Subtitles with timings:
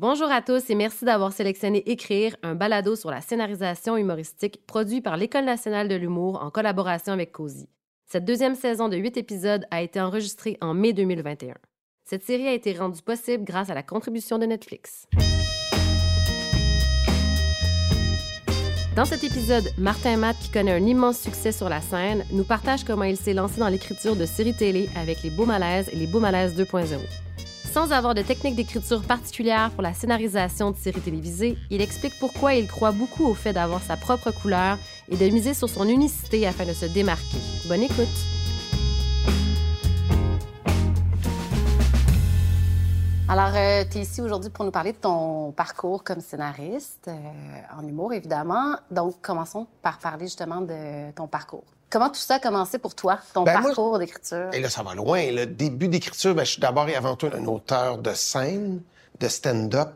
[0.00, 5.02] Bonjour à tous et merci d'avoir sélectionné Écrire, un balado sur la scénarisation humoristique produit
[5.02, 7.68] par l'École nationale de l'humour en collaboration avec COSI.
[8.06, 11.52] Cette deuxième saison de huit épisodes a été enregistrée en mai 2021.
[12.06, 15.06] Cette série a été rendue possible grâce à la contribution de Netflix.
[18.96, 22.84] Dans cet épisode, Martin Matt, qui connaît un immense succès sur la scène, nous partage
[22.84, 26.06] comment il s'est lancé dans l'écriture de séries télé avec les Beaux Malaises et les
[26.06, 27.29] Beaux Malaises 2.0.
[27.72, 32.54] Sans avoir de technique d'écriture particulière pour la scénarisation de séries télévisées, il explique pourquoi
[32.54, 34.76] il croit beaucoup au fait d'avoir sa propre couleur
[35.08, 37.38] et de miser sur son unicité afin de se démarquer.
[37.68, 38.08] Bonne écoute!
[43.28, 47.78] Alors, euh, tu es ici aujourd'hui pour nous parler de ton parcours comme scénariste, euh,
[47.78, 48.74] en humour évidemment.
[48.90, 51.62] Donc, commençons par parler justement de ton parcours.
[51.90, 54.48] Comment tout ça a commencé pour toi, ton Ben, parcours d'écriture?
[54.52, 55.32] Et là, ça va loin.
[55.32, 58.80] Le début d'écriture, ben, je suis d'abord et avant tout un auteur de scène,
[59.18, 59.90] de stand-up.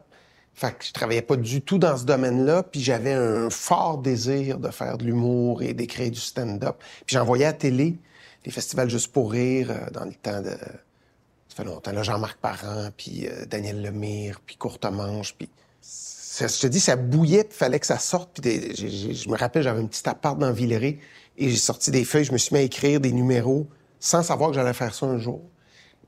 [0.54, 4.58] Fait que je travaillais pas du tout dans ce domaine-là, puis j'avais un fort désir
[4.58, 6.76] de faire de l'humour et d'écrire du stand-up.
[7.06, 7.96] Puis j'envoyais à la télé
[8.44, 10.50] des festivals juste pour rire euh, dans le temps de...
[10.50, 15.48] Ça fait longtemps, là, Jean-Marc Parent, puis euh, Daniel Lemire, puis Courtemanche, puis...
[15.80, 18.40] Ça, je te dis, ça bouillait, puis fallait que ça sorte.
[18.40, 18.74] Puis
[19.14, 20.98] je me rappelle, j'avais un petit appart dans Villeray,
[21.36, 23.66] et j'ai sorti des feuilles, je me suis mis à écrire des numéros
[23.98, 25.40] sans savoir que j'allais faire ça un jour.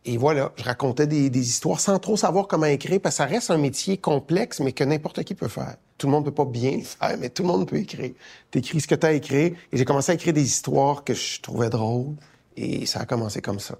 [0.05, 3.51] Et voilà, je racontais des, histoires sans trop savoir comment écrire, parce que ça reste
[3.51, 5.77] un métier complexe, mais que n'importe qui peut faire.
[5.99, 8.13] Tout le monde peut pas bien le faire, mais tout le monde peut écrire.
[8.53, 9.57] T'écris ce que t'as à écrire.
[9.73, 12.15] Et j'ai commencé à écrire des histoires que je trouvais drôles.
[12.57, 13.79] Et ça a commencé comme ça,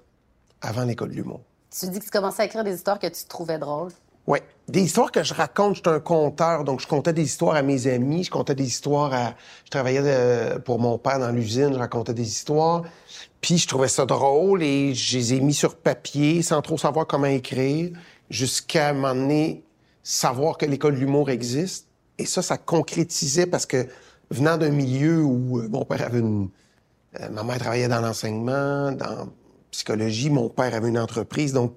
[0.61, 1.41] avant l'école de l'humour.
[1.69, 3.93] Tu dis que tu commençais à écrire des histoires que tu trouvais drôles.
[4.27, 5.75] Ouais, des histoires que je raconte.
[5.77, 8.65] Je suis un conteur, donc je contais des histoires à mes amis, je contais des
[8.65, 9.35] histoires à.
[9.65, 12.83] Je travaillais de- pour mon père dans l'usine, je racontais des histoires.
[13.39, 17.07] Puis je trouvais ça drôle et je les ai mis sur papier sans trop savoir
[17.07, 17.91] comment écrire,
[18.29, 19.63] jusqu'à m'emmener
[20.03, 21.87] savoir que l'école de l'humour existe.
[22.17, 23.87] Et ça, ça concrétisait parce que
[24.31, 26.49] venant d'un milieu où euh, mon père avait une.
[27.21, 29.29] euh, ma mère travaillait dans l'enseignement, dans
[29.71, 31.73] psychologie, mon père avait une entreprise, donc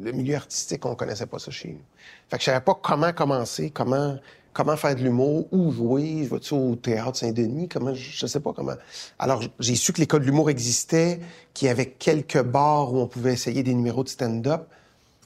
[0.00, 1.82] le milieu artistique, on connaissait pas ça chez nous.
[2.28, 4.18] Fait que je savais pas comment commencer, comment
[4.52, 8.52] comment faire de l'humour, où jouer, je vais-tu au théâtre Saint-Denis, comment je, sais pas
[8.52, 8.74] comment.
[9.18, 11.20] Alors j'ai su que l'école de l'humour existait,
[11.54, 14.68] qu'il y avait quelques bars où on pouvait essayer des numéros de stand-up.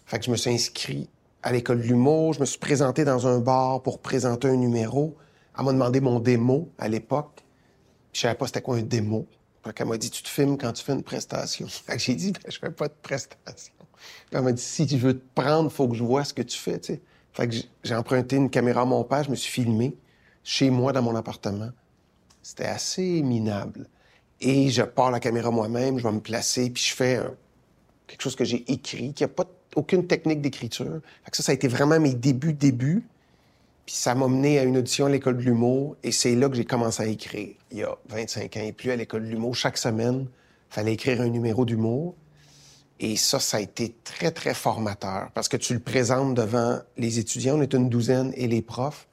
[0.06, 1.08] Fait que je me suis inscrit
[1.42, 5.16] à l'école de l'humour, je me suis présenté dans un bar pour présenter un numéro.
[5.58, 7.42] Elle m'a demandé mon démo à l'époque.
[8.12, 9.26] Je savais pas c'était quoi un démo.
[9.64, 11.66] Fait qu'elle m'a dit, tu te filmes quand tu fais une prestation.
[11.68, 13.72] Fait que j'ai dit, ben, je fais pas de prestation.
[14.32, 16.58] Elle m'a dit, si tu veux te prendre, faut que je vois ce que tu
[16.58, 16.80] fais.
[17.32, 19.94] Fait que j'ai- emprunté une caméra à mon père, je me suis filmé
[20.42, 21.70] chez moi dans mon appartement.
[22.42, 23.88] C'était assez minable.
[24.40, 27.20] Et je pars la caméra moi-même, je vais me placer, puis je fais
[28.06, 29.44] quelque chose que j'ai écrit, qui a pas
[29.74, 31.00] aucune technique d'écriture.
[31.24, 33.04] Fait que ça, ça a été vraiment mes débuts, débuts.
[33.84, 36.56] Puis ça m'a mené à une audition à l'école de l'humour et c'est là que
[36.56, 37.54] j'ai commencé à écrire.
[37.70, 40.26] Il y a 25 ans et plus à l'école de l'humour, chaque semaine,
[40.70, 42.14] fallait écrire un numéro d'humour.
[42.98, 47.18] Et ça, ça a été très, très formateur parce que tu le présentes devant les
[47.18, 49.06] étudiants, on est une douzaine, et les profs.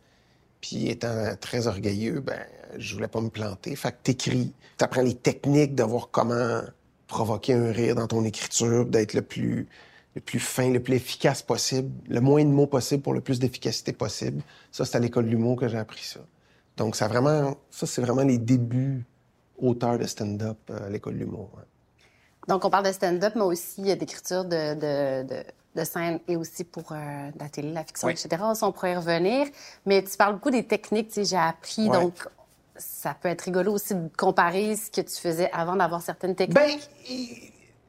[0.61, 2.39] Puis étant très orgueilleux, ben,
[2.77, 3.75] je voulais pas me planter.
[3.75, 6.61] Fait que t'écris, t'apprends les techniques de voir comment
[7.07, 9.67] provoquer un rire dans ton écriture, d'être le plus,
[10.15, 13.39] le plus fin, le plus efficace possible, le moins de mots possible pour le plus
[13.39, 14.41] d'efficacité possible.
[14.71, 16.21] Ça, c'est à l'école de l'humour que j'ai appris ça.
[16.77, 19.03] Donc, ça vraiment, ça, c'est vraiment les débuts
[19.57, 21.49] auteurs de stand-up euh, à l'école de l'humour.
[22.47, 25.43] Donc, on parle de stand-up, mais aussi euh, d'écriture de, de, de,
[25.75, 28.13] de scène et aussi pour euh, la télé, la fiction, Oui.
[28.13, 28.41] etc.
[28.61, 29.47] On pourrait y revenir.
[29.85, 31.89] Mais tu parles beaucoup des techniques, tu sais, j'ai appris.
[31.89, 31.99] Ouais.
[32.01, 32.27] Donc,
[32.75, 36.55] ça peut être rigolo aussi de comparer ce que tu faisais avant d'avoir certaines techniques.
[36.55, 36.77] Ben,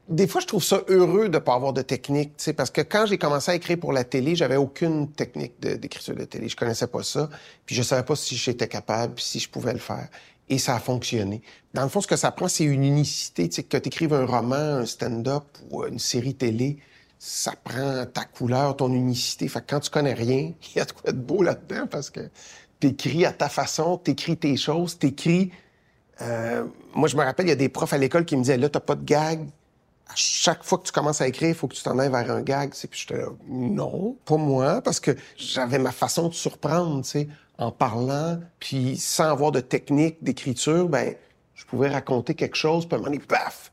[0.09, 2.83] des fois, je trouve ça heureux de pas avoir de technique, tu sais, parce que
[2.83, 6.47] quand j'ai commencé à écrire pour la télé, j'avais aucune technique de- d'écriture de, télé.
[6.51, 7.31] Je connaissais pas ça,
[7.65, 10.09] puis je savais pas si j'étais capable, puis si je pouvais le faire.
[10.49, 11.43] Et ça a fonctionné.
[11.73, 14.13] Dans le fond, ce que ça prend, c'est une unicité, tu sais, que tu écrives
[14.13, 16.79] un roman, un stand-up ou une série télé,
[17.19, 19.49] ça prend ta couleur, ton unicité.
[19.49, 22.11] Fait que quand tu connais rien, il y a de quoi de beau là-dedans, parce
[22.11, 22.21] que
[22.81, 25.51] t'écris à ta façon, t'écris tes choses, t'écris
[26.21, 26.65] euh,
[26.95, 28.69] moi, je me rappelle, il y a des profs à l'école qui me disaient, là,
[28.69, 29.49] t'as pas de gag.
[30.07, 32.31] À chaque fois que tu commences à écrire, il faut que tu t'en ailles vers
[32.31, 32.71] un gag.
[32.71, 37.05] Puis j'étais là, non, pas moi, parce que j'avais ma façon de surprendre,
[37.59, 41.15] en parlant, puis sans avoir de technique d'écriture, ben,
[41.55, 43.73] je pouvais raconter quelque chose, puis à un moment donné, paf,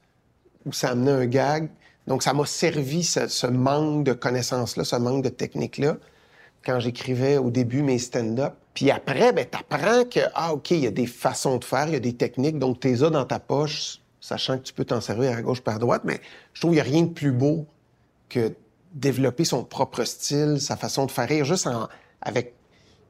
[0.66, 1.70] où ça amenait un gag.
[2.08, 5.98] Donc, ça m'a servi, ce, manque de connaissances-là, ce manque de technique-là,
[6.64, 8.54] quand j'écrivais au début mes stand-up.
[8.74, 11.94] Puis après, ben, t'apprends que, ah, OK, il y a des façons de faire, il
[11.94, 15.02] y a des techniques, donc t'es as dans ta poche, sachant que tu peux t'en
[15.02, 16.22] servir à gauche par droite, mais
[16.54, 17.66] je trouve qu'il n'y a rien de plus beau
[18.30, 18.54] que
[18.94, 21.68] développer son propre style, sa façon de faire rire, juste
[22.22, 22.54] avec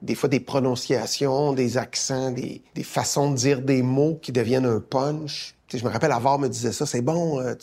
[0.01, 4.80] des fois des prononciations, des accents, des, façons de dire des mots qui deviennent un
[4.80, 5.56] punch.
[5.71, 7.53] je me rappelle, Avar me disait ça, c'est bon, euh,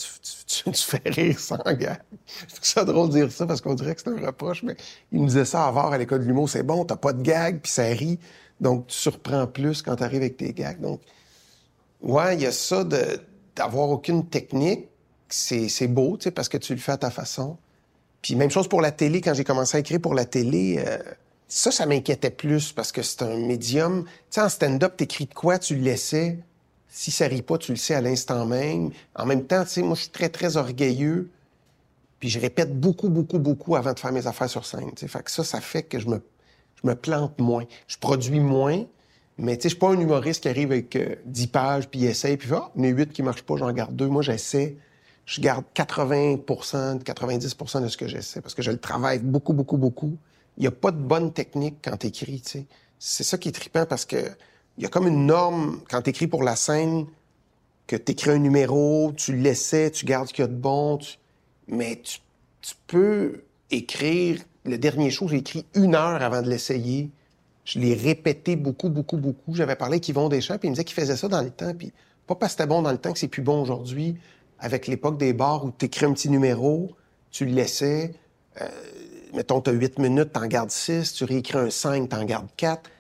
[0.47, 2.01] tu, fais rire sans gag.
[2.47, 4.77] C'est ça drôle de dire ça parce qu'on dirait que c'est un reproche, mais
[5.11, 7.61] il me disait ça Avar à l'école de l'humour, c'est bon, t'as pas de gag,
[7.61, 8.21] puis ça rit,
[8.61, 10.81] donc tu surprends plus quand tu arrives avec tes gags.
[10.81, 11.01] Donc,
[12.03, 12.85] ouais, il y a ça
[13.57, 14.89] d'avoir aucune technique,
[15.29, 17.57] c'est beau, tu sais, parce que tu le fais à ta façon.
[18.23, 20.99] Puis même chose pour la télé, quand j'ai commencé à écrire pour la télé, euh,
[21.49, 24.05] ça, ça m'inquiétait plus parce que c'est un médium.
[24.05, 26.39] Tu sais, en stand-up, t'écris de quoi, tu le laissais.
[26.89, 28.91] Si ça rit pas, tu le sais à l'instant même.
[29.15, 31.31] En même temps, tu sais, moi, je suis très, très orgueilleux.
[32.21, 34.91] Puis je répète beaucoup, beaucoup, beaucoup avant de faire mes affaires sur scène.
[34.97, 35.09] sais.
[35.09, 36.21] Fait ça, ça fait que je me,
[36.83, 37.65] je me plante moins.
[37.87, 38.85] Je produis moins,
[39.39, 42.01] mais tu sais, je suis pas un humoriste qui arrive avec 10 euh, pages, puis
[42.01, 44.09] il essaye, puis ah, mes 8 qui marchent pas, j'en garde deux.
[44.09, 44.77] Moi, j'essaie
[45.29, 49.77] je garde 80% 90% de ce que j'essaie parce que je le travaille beaucoup, beaucoup,
[49.77, 50.17] beaucoup.
[50.59, 52.67] Il n'y a pas de bonne technique quand tu écris, tu sais.
[52.99, 54.17] C'est ça qui est trippant parce que
[54.77, 57.07] il y a comme une norme quand tu écris pour la scène
[57.87, 60.99] que tu écris un numéro, tu l'essaies, tu gardes ce qu'il y a de bon,
[61.69, 62.21] mais tu,
[62.87, 64.41] peux écrire.
[64.65, 67.11] Le dernier show, j'ai écrit une heure avant de l'essayer.
[67.65, 69.55] Je l'ai répété beaucoup, beaucoup, beaucoup.
[69.55, 71.73] J'avais parlé avec Yvon Deschamps, puis il me disait qu'il faisait ça dans le temps,
[71.75, 71.93] puis
[72.27, 74.17] pas parce que c'était bon dans le temps que c'est plus bon aujourd'hui
[74.59, 76.91] avec l'époque des bars où tu écris un petit numéro,
[77.31, 78.13] tu le laissais,
[78.61, 78.69] euh,
[79.35, 82.25] mettons, tu as 8 minutes, tu en gardes 6, tu réécris un 5, tu en
[82.25, 82.91] gardes 4.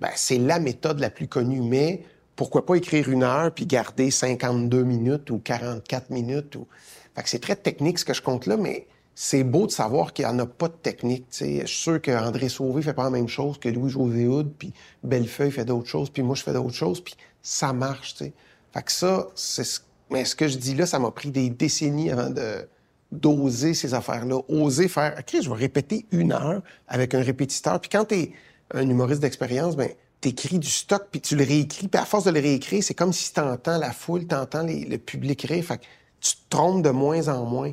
[0.00, 2.02] Ben, c'est la méthode la plus connue, mais
[2.34, 6.56] pourquoi pas écrire une heure puis garder 52 minutes ou 44 minutes?
[6.56, 6.66] Ou...
[7.14, 10.12] Fait que c'est très technique ce que je compte là, mais c'est beau de savoir
[10.12, 11.26] qu'il n'y en a pas de technique.
[11.30, 11.62] sais.
[11.62, 15.50] Je suis sûr qu'André Sauvé fait pas la même chose que Louis-José Houd, puis Bellefeuille
[15.50, 18.16] fait d'autres choses, puis moi je fais d'autres choses, puis ça marche.
[18.16, 18.34] sais.
[18.74, 19.80] Fait que ça, c'est ce
[20.10, 22.68] mais ce que je dis là, ça m'a pris des décennies avant de
[23.12, 25.16] d'oser ces affaires-là, oser faire.
[25.18, 27.80] OK, je vais répéter une heure avec un répétiteur.
[27.80, 28.32] Puis quand t'es
[28.72, 31.88] un humoriste d'expérience, ben t'écris du stock puis tu le réécris.
[31.88, 35.42] Puis à force de le réécrire, c'est comme si t'entends la foule, t'entends le public
[35.42, 35.64] rire.
[35.64, 35.84] Fait que
[36.20, 37.72] tu te trompes de moins en moins.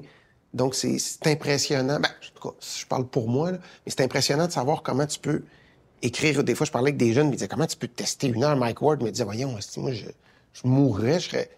[0.54, 2.00] Donc c'est impressionnant.
[2.00, 5.08] Ben, en tout cas, je parle pour moi, là, mais c'est impressionnant de savoir comment
[5.08, 5.44] tu peux
[6.04, 6.44] écrire.
[6.44, 8.44] Des fois, je parlais avec des jeunes, ils me disaient comment tu peux tester une
[8.44, 8.56] heure.
[8.56, 10.06] Mike Ward me disait, voyons, moi, je,
[10.54, 11.50] je mourrais, je serais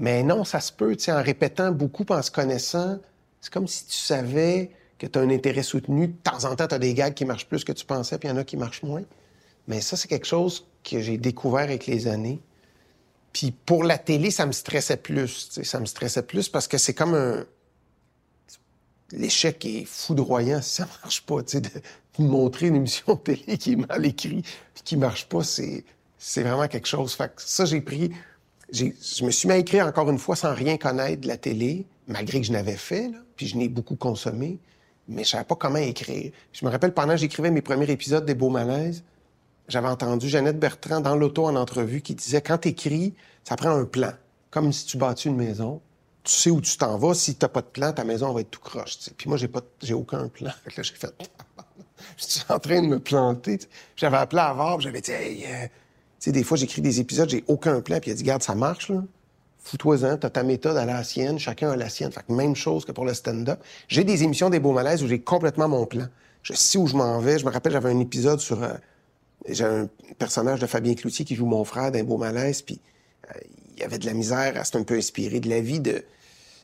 [0.00, 2.98] mais non, ça se peut, tu sais, en répétant beaucoup, en se connaissant,
[3.40, 6.08] c'est comme si tu savais que tu as un intérêt soutenu.
[6.08, 8.28] De temps en temps, tu as des gags qui marchent plus que tu pensais, puis
[8.28, 9.02] il y en a qui marchent moins.
[9.66, 12.40] Mais ça, c'est quelque chose que j'ai découvert avec les années.
[13.32, 15.50] Puis pour la télé, ça me stressait plus.
[15.62, 17.46] Ça me stressait plus parce que c'est comme un.
[19.12, 21.42] L'échec est foudroyant si ça marche pas.
[21.42, 21.70] Tu sais, de,
[22.18, 24.44] montrer une émission de télé qui est mal écrite
[24.74, 25.84] puis qui marche pas, c'est,
[26.18, 27.14] c'est vraiment quelque chose.
[27.14, 28.10] Fait que ça, j'ai pris
[28.72, 31.86] je me suis mis à écrire encore une fois sans rien connaître de la télé,
[32.10, 34.58] malgré que je n'avais fait, puis je n'ai beaucoup consommé,
[35.08, 36.32] mais je savais pas comment écrire.
[36.52, 39.04] Je me rappelle, pendant que j'écrivais mes premiers épisodes des Beaux Malaises,
[39.68, 43.14] j'avais entendu Jeannette Bertrand dans l'auto en entrevue qui disait quand écris,
[43.44, 44.12] ça prend un plan,
[44.50, 45.80] comme si tu bâtis une maison.
[46.24, 47.14] Tu sais où tu t'en vas.
[47.14, 48.98] Si tu n'as pas de plan, ta maison va être tout croche.
[49.16, 50.50] Puis moi, j'ai pas, j'ai aucun plan.
[50.76, 51.14] là, j'ai fait,
[52.18, 53.58] je suis en train de me planter.
[53.96, 55.66] J'avais appelé à Var, j'avais dit, hey, euh,
[56.18, 58.54] sais, des fois, j'écris des épisodes, j'ai aucun plan, puis il a dit, garde, ça
[58.54, 59.02] marche, là.
[59.70, 62.10] Fous-toi-en, t'as ta méthode à la sienne, chacun a la sienne.
[62.10, 63.60] Fait que même chose que pour le stand-up.
[63.86, 66.06] J'ai des émissions des beaux malaises où j'ai complètement mon plan.
[66.42, 67.38] Je sais où je m'en vais.
[67.38, 68.62] Je me rappelle, j'avais un épisode sur...
[68.62, 68.74] Euh,
[69.48, 72.80] j'ai un personnage de Fabien Cloutier qui joue mon frère d'un beau malaise, puis
[73.28, 73.38] euh,
[73.76, 75.80] il y avait de la misère à un peu inspiré de la vie,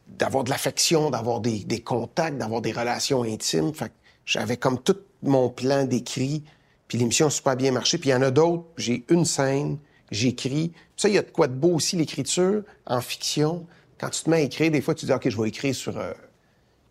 [0.09, 3.73] d'avoir de l'affection, d'avoir des, contacts, d'avoir des relations intimes.
[3.73, 3.93] Fait
[4.25, 6.43] j'avais comme tout mon plan décrit
[6.89, 7.99] puis l'émission a super bien marché.
[7.99, 9.79] Puis il y en a d'autres, j'ai une scène,
[10.11, 10.73] j'écris.
[10.97, 13.67] Ça, il y a de quoi de beau aussi, l'écriture en fiction.
[13.99, 15.99] Quand tu te mets à écrire, des fois, tu dis, OK, je vais écrire sur,
[15.99, 16.13] euh,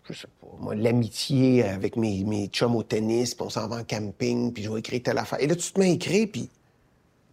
[0.03, 3.77] je sais pas, moi, l'amitié avec mes, mes chums au tennis, puis on s'en va
[3.77, 5.41] en camping, puis je vais écrire telle affaire.
[5.41, 6.49] Et là, tu te mets à écrire, puis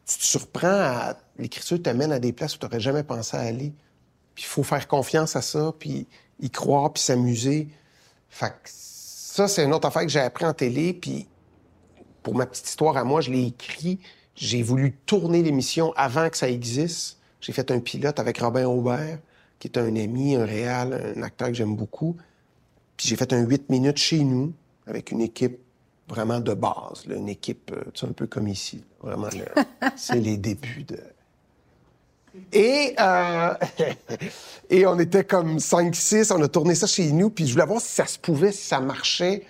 [0.07, 1.17] tu te surprends à...
[1.39, 3.73] L'écriture t'amène à des places où tu n'aurais jamais pensé à aller.
[4.35, 6.07] Puis il faut faire confiance à ça, puis
[6.41, 7.69] y croire, puis s'amuser.
[8.29, 8.69] Fait que
[9.33, 11.27] ça, c'est une autre affaire que j'ai appris en télé, puis
[12.23, 13.99] pour ma petite histoire à moi, je l'ai écrit.
[14.35, 17.19] J'ai voulu tourner l'émission avant que ça existe.
[17.41, 19.19] J'ai fait un pilote avec Robin Aubert,
[19.59, 22.17] qui est un ami, un réal, un acteur que j'aime beaucoup.
[22.97, 24.53] Puis j'ai fait un 8 minutes chez nous,
[24.87, 25.59] avec une équipe
[26.09, 28.85] vraiment de base, une équipe, euh, un peu comme ici.
[29.01, 29.29] Vraiment,
[29.97, 30.99] c'est les débuts de...
[32.53, 33.55] Et, euh,
[34.71, 37.81] et on était comme 5-6, on a tourné ça chez nous, puis je voulais voir
[37.81, 39.45] si ça se pouvait, si ça marchait.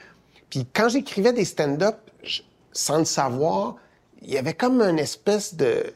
[0.51, 1.97] Puis quand j'écrivais des stand-up,
[2.73, 3.77] sans le savoir,
[4.25, 5.95] il y avait comme une espèce de,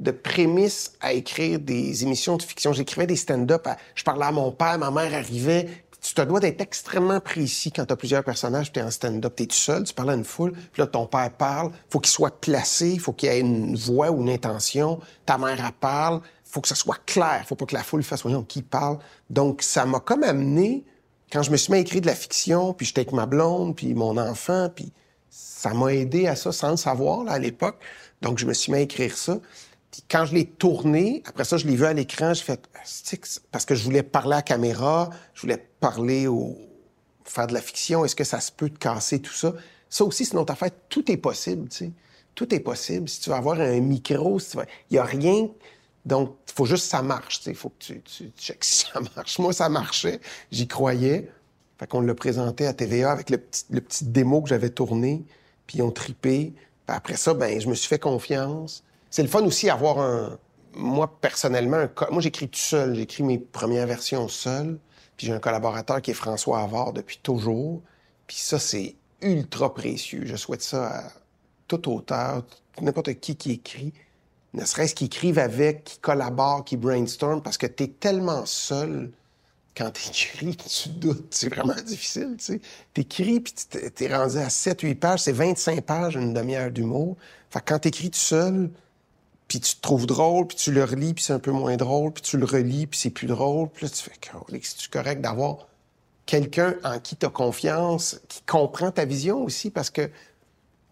[0.00, 2.72] de prémisse à écrire des émissions de fiction.
[2.72, 3.68] J'écrivais des stand-up.
[3.94, 5.68] Je parlais à mon père, ma mère arrivait.
[6.00, 9.34] tu te dois d'être extrêmement précis quand tu as plusieurs personnages, tu es en stand-up,
[9.36, 12.00] tu es tout seul, tu parles à une foule, puis là, ton père parle, faut
[12.00, 16.20] qu'il soit placé, faut qu'il ait une voix ou une intention, ta mère, elle parle,
[16.44, 18.98] faut que ça soit clair, faut pas que la foule fasse, voyons, qui parle.
[19.30, 20.84] Donc, ça m'a comme amené,
[21.32, 23.74] quand je me suis mis à écrire de la fiction, puis j'étais avec ma blonde,
[23.74, 24.92] puis mon enfant, puis
[25.36, 27.80] ça m'a aidé à ça sans le savoir, là, à l'époque.
[28.22, 29.38] Donc, je me suis mis à écrire ça.
[30.08, 32.68] Quand je l'ai tourné, après ça, je l'ai vu à l'écran, j'ai fait
[33.50, 36.56] parce que je voulais parler à la caméra, je voulais parler au
[37.24, 39.54] faire de la fiction, est-ce que ça se peut te casser tout ça?
[39.88, 41.92] Ça aussi c'est notre affaire, tout est possible, tu sais.
[42.34, 44.66] Tout est possible si tu veux avoir un micro, si tu veux...
[44.90, 45.48] il y a rien
[46.04, 48.64] donc il faut juste que ça marche, tu sais, il faut que tu, tu, checkes
[48.64, 49.38] si ça marche.
[49.38, 51.30] Moi ça marchait, j'y croyais.
[51.78, 55.24] Fait qu'on l'a présenté à TVA avec le petit, le démo que j'avais tourné,
[55.66, 56.52] puis ils ont tripé.
[56.86, 58.84] Puis après ça, ben je me suis fait confiance.
[59.10, 60.38] C'est le fun aussi avoir un.
[60.76, 61.90] Moi, personnellement, un...
[62.10, 62.94] moi, j'écris tout seul.
[62.94, 64.78] J'écris mes premières versions seul.
[65.16, 67.82] Puis j'ai un collaborateur qui est François Havard depuis toujours.
[68.26, 70.22] Puis ça, c'est ultra précieux.
[70.26, 71.12] Je souhaite ça à
[71.68, 72.44] tout auteur,
[72.80, 73.92] n'importe qui qui écrit.
[74.52, 79.10] Ne serait-ce qu'il écrive avec, qui collabore, qui brainstorm, parce que tu tellement seul
[79.76, 81.34] quand t'écris, tu doutes.
[81.34, 82.60] C'est vraiment difficile, tu sais.
[82.92, 83.54] T'écris, puis
[83.94, 85.20] t'es rendu à 7-8 pages.
[85.20, 87.16] C'est 25 pages, une demi-heure d'humour.
[87.50, 88.70] Fait que quand t'écris tout seul,
[89.48, 92.12] puis tu te trouves drôle, puis tu le relis, puis c'est un peu moins drôle,
[92.12, 93.68] puis tu le relis, puis c'est plus drôle.
[93.70, 94.12] Puis là, tu fais,
[94.62, 95.68] c'est correct d'avoir
[96.26, 100.10] quelqu'un en qui tu as confiance, qui comprend ta vision aussi, parce que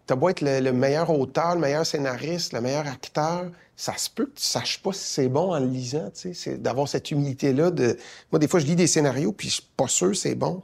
[0.05, 4.27] t'as beau être le, meilleur auteur, le meilleur scénariste, le meilleur acteur, ça se peut
[4.27, 6.57] que tu saches pas si c'est bon en le lisant, tu sais.
[6.57, 7.97] D'avoir cette humilité-là de...
[8.31, 10.61] Moi, des fois, je lis des scénarios, puis je suis pas sûr c'est bon.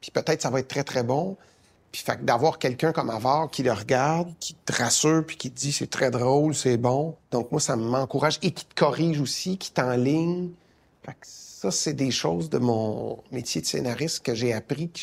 [0.00, 1.36] Puis peut-être ça va être très, très bon.
[1.92, 5.58] Puis fait d'avoir quelqu'un comme Avar qui le regarde, qui te rassure, puis qui te
[5.58, 7.16] dit c'est très drôle, c'est bon.
[7.30, 10.50] Donc moi, ça m'encourage et qui te corrige aussi, qui t'enligne.
[11.04, 15.00] Fait que ça, c'est des choses de mon métier de scénariste que j'ai appris, que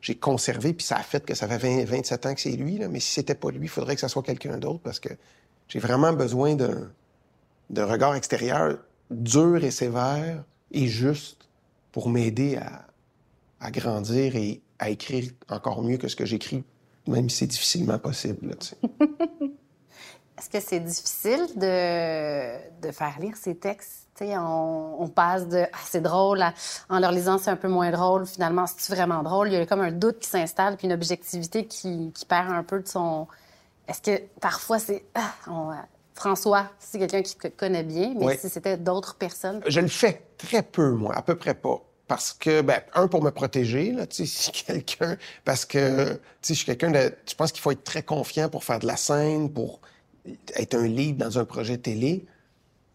[0.00, 2.78] j'ai conservé, puis ça a fait que ça fait 20, 27 ans que c'est lui.
[2.78, 2.88] Là.
[2.88, 5.08] Mais si c'était pas lui, il faudrait que ça soit quelqu'un d'autre parce que
[5.68, 8.78] j'ai vraiment besoin d'un regard extérieur
[9.10, 11.48] dur et sévère et juste
[11.92, 12.86] pour m'aider à,
[13.60, 16.64] à grandir et à écrire encore mieux que ce que j'écris,
[17.06, 18.54] même si c'est difficilement possible.
[20.38, 24.02] Est-ce que c'est difficile de, faire lire ces textes?
[24.20, 26.42] On, passe de ah, c'est drôle
[26.88, 28.26] en leur lisant c'est un peu moins drôle.
[28.26, 29.48] Finalement, c'est vraiment drôle?
[29.48, 32.80] Il y a comme un doute qui s'installe puis une objectivité qui, perd un peu
[32.80, 33.26] de son.
[33.88, 35.32] Est-ce que parfois c'est ah,
[36.14, 39.60] François, c'est quelqu'un qui te connaît bien, mais si c'était d'autres personnes?
[39.66, 43.22] Je le fais très peu, moi, à peu près pas parce que, ben, un, pour
[43.22, 47.12] me protéger, là, tu sais, si quelqu'un, parce que, tu sais, je suis quelqu'un de,
[47.28, 49.80] je pense qu'il faut être très confiant pour faire de la scène, pour
[50.54, 52.24] être un lead dans un projet télé,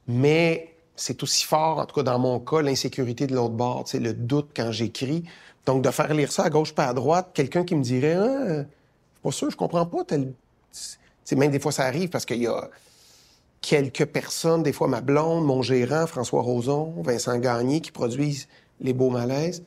[0.08, 3.92] mais c'est aussi fort, en tout cas dans mon cas, l'insécurité de l'autre bord, tu
[3.92, 5.24] sais, le doute quand j'écris.
[5.66, 8.48] Donc, de faire lire ça à gauche pas à droite, quelqu'un qui me dirait, ah,
[8.48, 10.34] je suis pas sûr, je comprends pas tel...
[11.36, 12.70] Même des fois, ça arrive parce qu'il y a
[13.62, 18.48] quelques personnes, des fois ma blonde, mon gérant, François Roson, Vincent Gagné, qui produisent
[18.82, 19.64] les beaux malaises.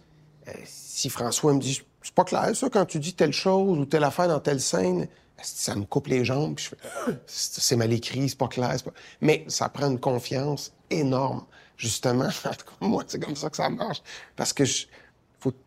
[0.48, 3.86] Euh, si François me dit, c'est pas clair ça quand tu dis telle chose ou
[3.86, 5.08] telle affaire dans telle scène,
[5.42, 6.56] ça me coupe les jambes?
[6.56, 8.76] Puis je ah, c'est mal écrit, c'est pas clair.
[9.20, 11.44] Mais ça prend une confiance énorme,
[11.76, 12.28] justement.
[12.80, 14.02] Moi, c'est comme ça que ça marche.
[14.36, 14.64] Parce que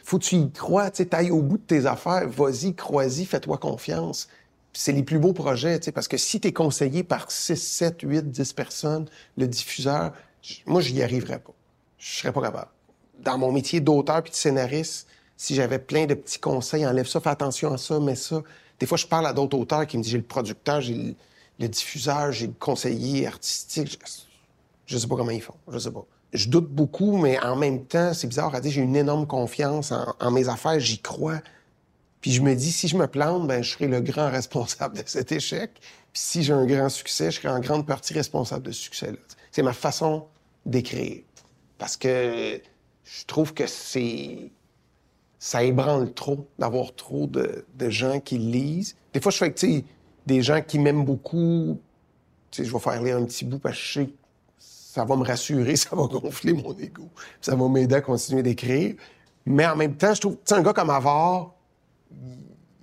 [0.04, 3.58] faut que tu y crois, tu sais, au bout de tes affaires, vas-y, crois-y, fais-toi
[3.58, 4.28] confiance.
[4.80, 8.30] C'est les plus beaux projets, parce que si tu es conseillé par 6, 7, 8,
[8.30, 9.06] 10 personnes,
[9.38, 10.14] le diffuseur,
[10.66, 11.54] moi, je n'y arriverais pas.
[11.98, 12.70] Je serais pas capable
[13.20, 17.20] dans mon métier d'auteur puis de scénariste, si j'avais plein de petits conseils, enlève ça,
[17.20, 18.42] fais attention à ça, mets ça.
[18.80, 21.16] Des fois, je parle à d'autres auteurs qui me disent j'ai le producteur, j'ai
[21.60, 24.00] le, diffuseur, j'ai le conseiller artistique.
[24.86, 26.06] Je, ne sais pas comment ils font, je sais pas.
[26.34, 29.92] Je doute beaucoup, mais en même temps, c'est bizarre à dire, j'ai une énorme confiance
[29.92, 31.40] en, mes affaires, j'y crois.
[32.22, 35.04] Puis je me dis, si je me plante, ben je serai le grand responsable de
[35.06, 35.72] cet échec.
[36.14, 39.18] Puis si j'ai un grand succès, je serai en grande partie responsable de ce succès-là.
[39.52, 40.26] C'est ma façon
[40.66, 41.24] d'écrire.
[41.78, 42.60] Parce que
[43.04, 44.52] je trouve que c'est
[45.40, 48.96] ça ébranle trop d'avoir trop de, gens qui lisent.
[49.14, 49.84] Des fois, je fais que,
[50.26, 51.80] des gens qui m'aiment beaucoup,
[52.52, 54.14] je vais faire lire un petit bout parce que je sais que
[54.60, 57.08] ça va me rassurer, ça va gonfler mon ego,
[57.40, 58.96] ça va m'aider à continuer d'écrire.
[59.46, 61.54] Mais en même temps, je trouve, tu un gars comme Avard,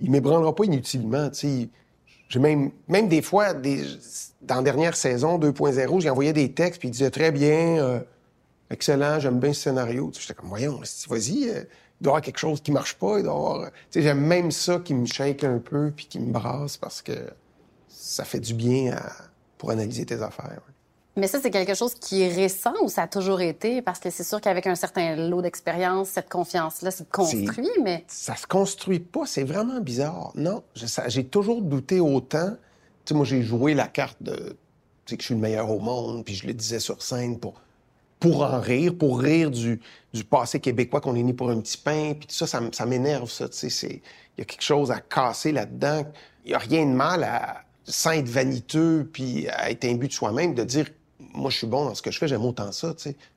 [0.00, 6.11] il, m'ébranlera pas inutilement, J'ai même, même des fois, dans la dernière saison 2.0, j'ai
[6.11, 8.00] envoyé des textes, puis il disait très bien, euh,
[8.71, 10.11] excellent, j'aime bien ce scénario.
[10.19, 11.64] J'étais comme, voyons, vas-y, euh,
[12.00, 13.71] il doit y avoir quelque chose qui marche pas, il doit y avoir...
[13.95, 17.12] j'aime même ça qui me shake un peu puis qui me brasse parce que
[17.88, 18.99] ça fait du bien
[19.59, 20.61] pour analyser tes affaires.
[21.16, 23.83] Mais ça, c'est quelque chose qui est récent ou ça a toujours été?
[23.83, 28.04] Parce que c'est sûr qu'avec un certain lot d'expérience, cette confiance-là se construit, mais...
[28.09, 30.33] Ça se construit pas, c'est vraiment bizarre.
[30.35, 32.50] Non, j'ai toujours douté autant.
[33.04, 34.56] Tu sais, moi, j'ai joué la carte de...
[35.04, 37.38] Tu sais, que je suis le meilleur au monde, puis je le disais sur scène
[37.38, 37.61] pour,
[38.18, 39.80] pour en rire, pour rire du,
[40.12, 43.30] du passé québécois qu'on est né pour un petit pain, puis tout ça, ça, m'énerve,
[43.30, 44.02] ça, tu sais.
[44.37, 46.04] Il y a quelque chose à casser là-dedans.
[46.44, 50.12] Il n'y a rien de mal à, sans être vaniteux, puis à être imbu de
[50.12, 50.88] soi-même, de dire
[51.35, 52.95] moi, je suis bon dans ce que je fais, j'aime autant ça.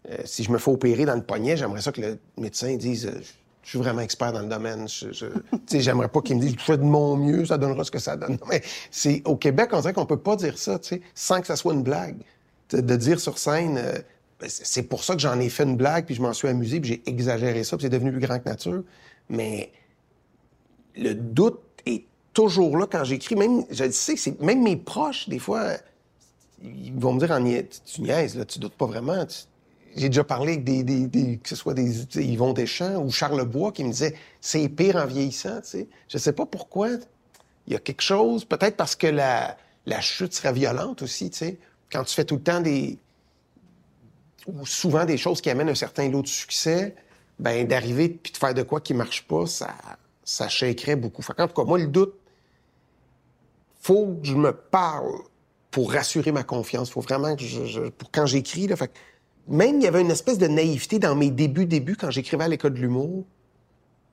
[0.10, 3.08] Euh, si je me fais opérer dans le poignet, j'aimerais ça que le médecin dise
[3.08, 3.20] euh,
[3.64, 4.88] Je suis vraiment expert dans le domaine.
[5.72, 8.16] J'aimerais pas qu'il me dise Je fais de mon mieux, ça donnera ce que ça
[8.16, 8.38] donne.
[8.50, 8.62] mais
[8.92, 10.80] c'est, au Québec, on dirait qu'on peut pas dire ça
[11.16, 12.18] sans que ça soit une blague.
[12.72, 14.00] de dire sur scène euh,
[14.40, 16.80] ben, C'est pour ça que j'en ai fait une blague, puis je m'en suis amusé,
[16.80, 18.84] puis j'ai exagéré ça, puis c'est devenu plus grand que nature.
[19.30, 19.72] Mais
[20.96, 23.36] le doute est toujours là quand j'écris.
[23.36, 25.78] Même, je sais, même mes proches, des fois
[26.64, 27.38] ils vont me dire
[27.86, 29.26] tu niaises, là, tu doutes pas vraiment.
[29.96, 33.72] J'ai déjà parlé avec des, des, que ce soit des Yvon Deschamps ou Charles Bois
[33.72, 35.62] qui me disaient c'est pire en vieillissant.
[35.62, 35.88] Tu sais.
[36.08, 36.90] Je sais pas pourquoi.
[37.68, 41.30] Il y a quelque chose, peut-être parce que la, la chute serait violente aussi.
[41.30, 41.60] Tu sais.
[41.92, 42.98] Quand tu fais tout le temps des.
[44.46, 46.96] ou souvent des choses qui amènent un certain lot de succès,
[47.40, 49.76] ben d'arriver puis de faire de quoi qui marche pas, ça,
[50.24, 51.22] ça shakerait beaucoup.
[51.38, 52.16] en tout cas, moi, le doute,
[53.80, 55.22] faut que je me parle
[55.72, 56.90] pour rassurer ma confiance.
[56.90, 58.92] Il faut vraiment que je, pour quand j'écris, fait,
[59.48, 62.48] même il y avait une espèce de naïveté dans mes débuts, débuts quand j'écrivais à
[62.48, 63.26] l'école de l'humour,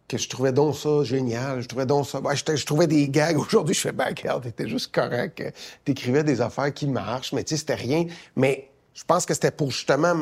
[0.09, 3.39] que je trouvais donc ça génial, je trouvais donc ça, je, trouvais des gags.
[3.39, 5.43] Aujourd'hui, je fais, ben, regarde, t'étais juste correct,
[5.85, 8.07] t'écrivais des affaires qui marchent, mais tu sais, c'était rien.
[8.37, 10.15] Mais je pense que c'était pour justement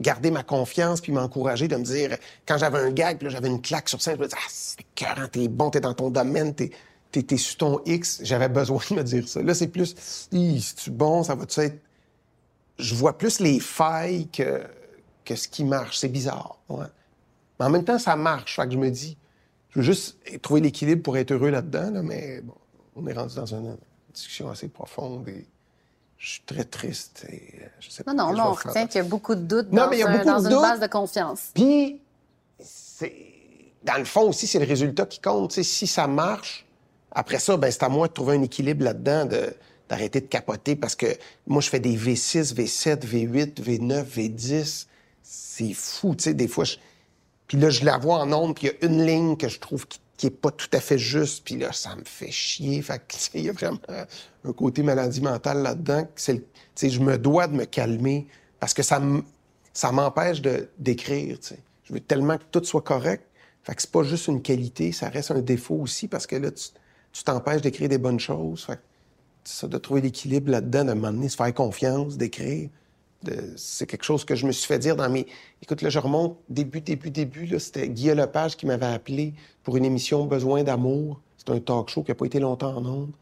[0.00, 3.60] garder ma confiance puis m'encourager de me dire, quand j'avais un gag, puis j'avais une
[3.60, 6.54] claque sur scène, je me disais, ah, c'est écœurant, t'es bon, t'es dans ton domaine,
[6.54, 6.70] t'es
[7.10, 9.42] t'es sur ton X, j'avais besoin de me dire ça.
[9.42, 11.78] Là, c'est plus, c'est-tu bon, ça va-tu être...
[12.78, 14.62] Je vois plus les failles que,
[15.24, 15.98] que ce qui marche.
[15.98, 16.86] C'est bizarre, ouais.
[17.58, 18.56] Mais en même temps, ça marche.
[18.56, 19.18] Fait que je me dis,
[19.70, 22.54] je veux juste trouver l'équilibre pour être heureux là-dedans, mais bon,
[22.96, 23.76] on est rendu dans une
[24.14, 25.46] discussion assez profonde et
[26.16, 28.12] je suis très triste et euh, je sais pas.
[28.12, 31.50] Non, non, on retient qu'il y a beaucoup de doutes dans, une base de confiance.
[31.54, 32.00] Puis,
[32.58, 33.14] c'est...
[33.82, 35.52] Dans le fond aussi, c'est le résultat qui compte.
[35.52, 36.66] si ça marche,
[37.12, 39.54] après ça, ben, c'est à moi de trouver un équilibre là-dedans, de,
[39.88, 41.06] d'arrêter de capoter parce que
[41.46, 44.86] moi, je fais des V6, V7, V8, V9, V10.
[45.22, 46.64] C'est fou, tu sais, des fois.
[46.64, 46.76] Je...
[47.46, 49.58] Puis là, je la vois en ondes, puis il y a une ligne que je
[49.58, 52.82] trouve qui, qui est pas tout à fait juste, puis là, ça me fait chier.
[52.82, 53.80] Fait que, il y a vraiment
[54.44, 56.06] un côté maladie mentale là-dedans.
[56.14, 56.42] C'est tu
[56.74, 58.26] sais, je me dois de me calmer
[58.60, 59.00] parce que ça
[59.72, 61.58] ça m'empêche de, d'écrire, tu sais.
[61.84, 63.24] Je veux tellement que tout soit correct.
[63.62, 66.50] Fait que c'est pas juste une qualité, ça reste un défaut aussi parce que là,
[66.50, 66.66] tu
[67.12, 68.64] tu t'empêches d'écrire des bonnes choses.
[68.64, 68.80] Fait
[69.44, 72.68] ça, de trouver l'équilibre là-dedans, de m'amener, se faire confiance, d'écrire.
[73.56, 75.26] C'est quelque chose que je me suis fait dire dans mes...
[75.62, 77.46] Écoute, là, je remonte début, début, début.
[77.46, 81.20] Là, c'était Guy Lepage qui m'avait appelé pour une émission Besoin d'amour.
[81.36, 83.12] C'est un talk show qui n'a pas été longtemps en ondes.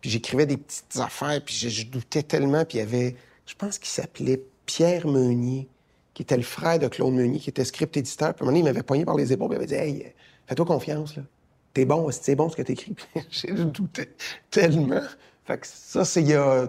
[0.00, 2.64] Puis j'écrivais des petites affaires, puis je, doutais tellement.
[2.64, 5.68] Puis il y avait, je pense qu'il s'appelait Pierre Meunier,
[6.14, 8.34] qui était le frère de Claude Meunier, qui était script éditeur.
[8.34, 10.12] Puis à un moment il m'avait poigné par les épaules, il m'avait dit Hey,
[10.46, 11.22] fais-toi confiance, là
[11.76, 12.96] t'es bon, c'est bon ce que t'écris.
[13.30, 14.08] J'ai douté
[14.50, 15.02] tellement.
[15.44, 16.68] Fait que ça, c'est il y a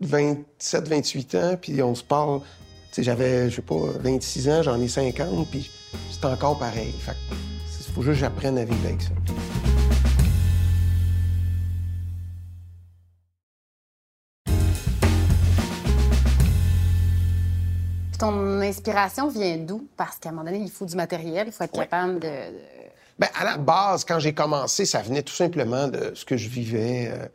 [0.00, 2.40] 27, 28 ans, puis on se parle.
[2.40, 5.70] Tu sais, j'avais, je sais pas, 26 ans, j'en ai 50, puis
[6.10, 6.90] c'est encore pareil.
[6.90, 9.10] Fait que faut juste que j'apprenne à vivre avec ça.
[18.18, 19.86] ton inspiration vient d'où?
[19.96, 22.28] Parce qu'à un moment donné, il faut du matériel, il faut être capable de
[23.18, 26.48] Bien, à la base, quand j'ai commencé, ça venait tout simplement de ce que je
[26.48, 27.10] vivais.
[27.12, 27.26] Euh,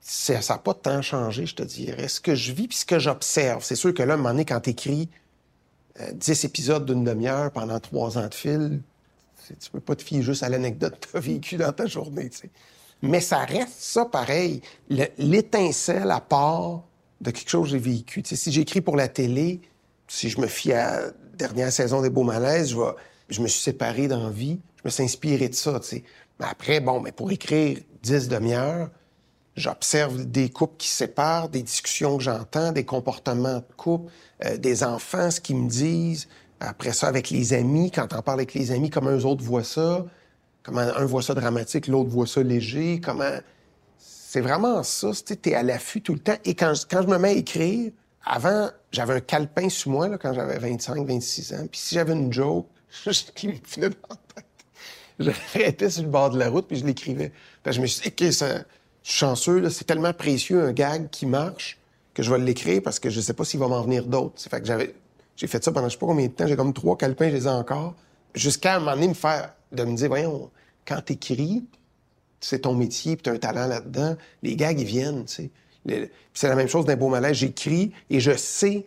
[0.00, 2.08] ça n'a pas tant changé, je te dirais.
[2.08, 3.64] Ce que je vis puis ce que j'observe.
[3.64, 5.08] C'est sûr que là, à un moment donné, quand tu écris
[6.12, 8.82] 10 épisodes d'une demi-heure pendant trois ans de fil,
[9.48, 12.30] tu peux pas te fier juste à l'anecdote que tu as vécue dans ta journée.
[13.02, 14.60] Mais ça reste ça pareil.
[15.18, 16.82] L'étincelle à part
[17.20, 18.22] de quelque chose que j'ai vécu.
[18.24, 19.60] si j'écris pour la télé,
[20.08, 22.76] si je me fie à la dernière saison des Beaux Malaises, je,
[23.28, 25.80] je me suis séparé d'envie me suis de ça.
[26.40, 28.90] Mais après, bon, mais pour écrire 10 demi-heures,
[29.56, 34.12] j'observe des couples qui séparent, des discussions que j'entends, des comportements de couple,
[34.44, 36.28] euh, des enfants, ce qu'ils me disent.
[36.60, 39.64] Après ça, avec les amis, quand on parle avec les amis, comment eux autres voient
[39.64, 40.04] ça,
[40.62, 43.38] comment un voit ça dramatique, l'autre voit ça léger, comment...
[43.98, 46.36] C'est vraiment ça, tu es à l'affût tout le temps.
[46.44, 47.92] Et quand, quand je me mets à écrire,
[48.24, 51.66] avant, j'avais un calepin sur moi là, quand j'avais 25, 26 ans.
[51.70, 52.66] Puis si j'avais une joke,
[53.06, 54.53] me venait dans je
[55.18, 57.32] l'arrêtais sur le bord de la route, puis je l'écrivais.
[57.66, 58.58] je me suis dit, OK, ça,
[59.02, 61.78] je suis chanceux, c'est tellement précieux, un gag qui marche,
[62.14, 64.40] que je vais l'écrire parce que je sais pas s'il va m'en venir d'autres.
[64.40, 64.94] Fait que j'avais,
[65.36, 66.46] j'ai fait ça pendant je sais pas combien de temps.
[66.46, 67.94] J'ai comme trois calepins, je les ai encore.
[68.34, 70.50] Jusqu'à un moment donné me faire, de me dire, voyons,
[70.86, 71.64] quand t'écris,
[72.40, 75.50] c'est ton métier, puis t'as un talent là-dedans, les gags, ils viennent, tu
[76.32, 77.36] c'est la même chose d'un beau malaise.
[77.36, 78.86] J'écris et je sais,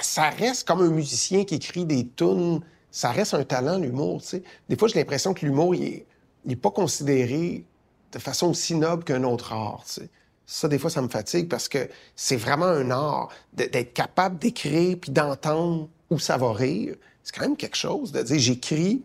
[0.00, 2.60] ça reste comme un musicien qui écrit des tunes,
[2.92, 4.22] ça reste un talent, l'humour.
[4.68, 6.06] Des fois, j'ai l'impression que l'humour, il est,
[6.44, 7.64] il est pas considéré
[8.12, 9.84] de façon aussi noble qu'un autre art.
[10.44, 14.98] Ça, des fois, ça me fatigue parce que c'est vraiment un art d'être capable d'écrire
[15.00, 16.94] puis d'entendre où ça va rire.
[17.22, 19.02] C'est quand même quelque chose de dire j'écris,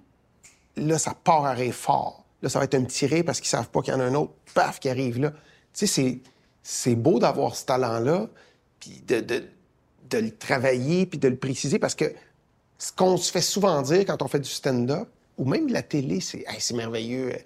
[0.76, 2.26] là, ça part à rire fort.
[2.42, 4.04] Là, ça va être un petit rire parce qu'ils savent pas qu'il y en a
[4.04, 5.32] un autre, paf, qui arrive là.
[5.32, 5.38] Tu
[5.74, 6.20] sais, c'est,
[6.62, 8.28] c'est beau d'avoir ce talent-là,
[8.82, 9.46] puis de, de,
[10.10, 12.14] de le travailler, puis de le préciser, parce que
[12.78, 15.84] ce qu'on se fait souvent dire quand on fait du stand-up, ou même de la
[15.84, 17.32] télé, c'est Hey, c'est merveilleux.
[17.32, 17.44] Tu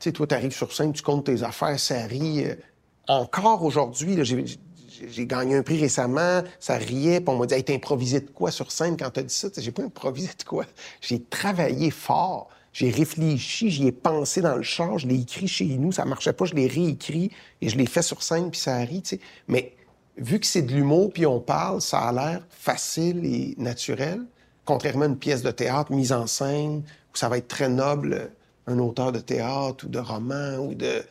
[0.00, 2.44] sais, toi, tu arrives sur scène, tu comptes tes affaires, ça rit.
[2.44, 2.54] Euh,
[3.08, 4.16] Encore aujourd'hui,
[5.08, 8.30] j'ai gagné un prix récemment, ça riait, puis on m'a dit Hey, t'as improvisé de
[8.30, 9.48] quoi sur scène quand t'as dit ça?
[9.56, 10.64] J'ai pas improvisé de quoi.
[11.00, 12.48] J'ai travaillé fort.
[12.72, 16.34] J'ai réfléchi, j'y ai pensé dans le char, je l'ai écrit chez nous, ça marchait
[16.34, 19.02] pas, je l'ai réécrit et je l'ai fait sur scène, puis ça rit.
[19.48, 19.74] Mais
[20.16, 24.20] vu que c'est de l'humour, puis on parle, ça a l'air facile et naturel,
[24.68, 26.82] contrairement à une pièce de théâtre mise en scène,
[27.14, 28.30] où ça va être très noble,
[28.66, 31.02] un auteur de théâtre ou de roman ou de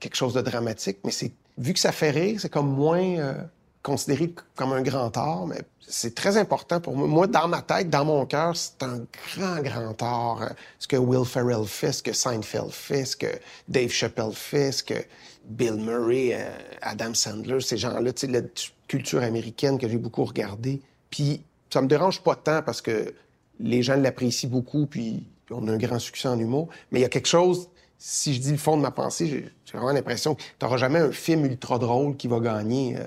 [0.00, 1.10] quelque chose de dramatique, mais
[1.56, 3.42] vu que ça fait rire, c'est comme moins euh,
[3.82, 7.06] considéré comme un grand art, mais c'est très important pour moi.
[7.06, 9.00] Moi, dans ma tête, dans mon cœur, c'est un
[9.34, 10.52] grand, grand art.
[10.78, 13.32] Ce que Will Ferrell fait, ce que Seinfeld fait, ce que
[13.66, 15.06] Dave Chappelle fait, ce que
[15.46, 16.50] Bill Murray, euh,
[16.82, 18.42] Adam Sandler, ces gens-là, tu sais, la
[18.88, 20.82] culture américaine que j'ai beaucoup regardée.
[21.08, 21.42] Puis
[21.74, 23.12] ça me dérange pas tant parce que
[23.58, 26.68] les gens l'apprécient beaucoup, puis on a un grand succès en humour.
[26.92, 29.72] Mais il y a quelque chose, si je dis le fond de ma pensée, j'ai
[29.72, 33.02] vraiment l'impression que tu n'auras jamais un film ultra drôle qui va gagner euh,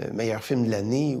[0.00, 1.18] euh, meilleur film de l'année.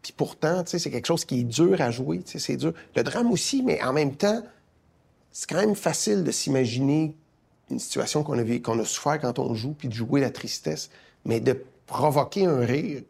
[0.00, 2.72] Puis pourtant, c'est quelque chose qui est dur à jouer, c'est dur.
[2.94, 4.42] Le drame aussi, mais en même temps,
[5.32, 7.14] c'est quand même facile de s'imaginer
[7.70, 10.88] une situation qu'on a, qu'on a souffert quand on joue, puis de jouer la tristesse,
[11.26, 13.02] mais de provoquer un rire.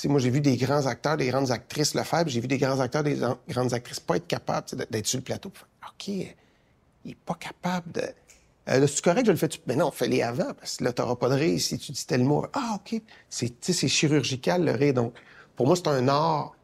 [0.00, 2.58] Tu moi, j'ai vu des grands acteurs, des grandes actrices le faire, j'ai vu des
[2.58, 5.52] grands acteurs, des an- grandes actrices pas être capables tu d'être sur le plateau.
[5.86, 8.02] OK, il est pas capable de.
[8.68, 9.48] Euh, c'est correct, je le fais.
[9.66, 12.24] Mais non, fais-les avant, parce que là, t'auras pas de rire si tu dis tel
[12.24, 12.46] mot.
[12.52, 13.00] Ah, OK.
[13.28, 14.94] C'est, tu chirurgical, le rire.
[14.94, 15.14] Donc,
[15.56, 16.54] pour moi, c'est un art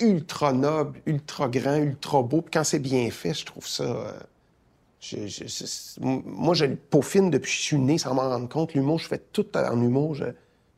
[0.00, 2.40] ultra noble, ultra grand, ultra beau.
[2.42, 3.84] Puis quand c'est bien fait, je trouve ça.
[3.84, 4.12] euh,
[5.00, 8.74] je- moi, je le peaufine depuis que je suis né sans m'en rendre compte.
[8.74, 10.14] L'humour, je fais tout en humour.
[10.14, 10.24] Je,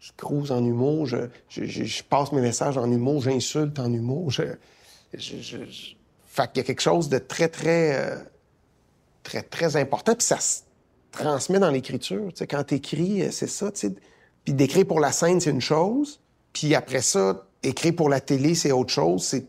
[0.05, 1.07] je cruise en humour.
[1.07, 1.17] Je,
[1.49, 3.23] je- passe mes messages en humour.
[3.23, 4.31] J'insulte en humour.
[4.31, 4.43] Je,
[6.27, 8.17] Fait qu'il y a quelque chose de très, très, euh,
[9.23, 10.15] très, très important.
[10.15, 10.61] Puis ça se
[11.11, 12.27] transmet dans l'écriture.
[12.29, 13.71] Tu sais, quand t'écris, euh, c'est ça.
[14.45, 16.21] Puis d'écrire pour la scène, c'est une chose.
[16.53, 19.25] Puis après ça, écrire pour la télé, c'est autre chose.
[19.25, 19.47] C'est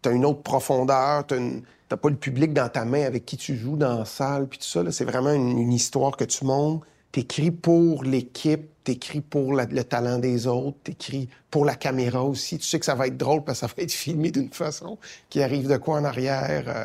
[0.00, 3.56] t'as une autre profondeur, t'as, une- pas le public dans ta main avec qui tu
[3.56, 4.84] joues dans la salle, puis tout ça.
[4.84, 4.92] là.
[4.92, 6.82] C'est vraiment une, une histoire que tu montes.
[7.10, 12.56] T'écris pour l'équipe, t'écris pour le talent des autres, t'écris pour la caméra aussi.
[12.56, 14.96] Tu sais que ça va être drôle parce que ça va être filmé d'une façon
[15.28, 16.64] qui arrive de quoi en arrière.
[16.68, 16.84] euh.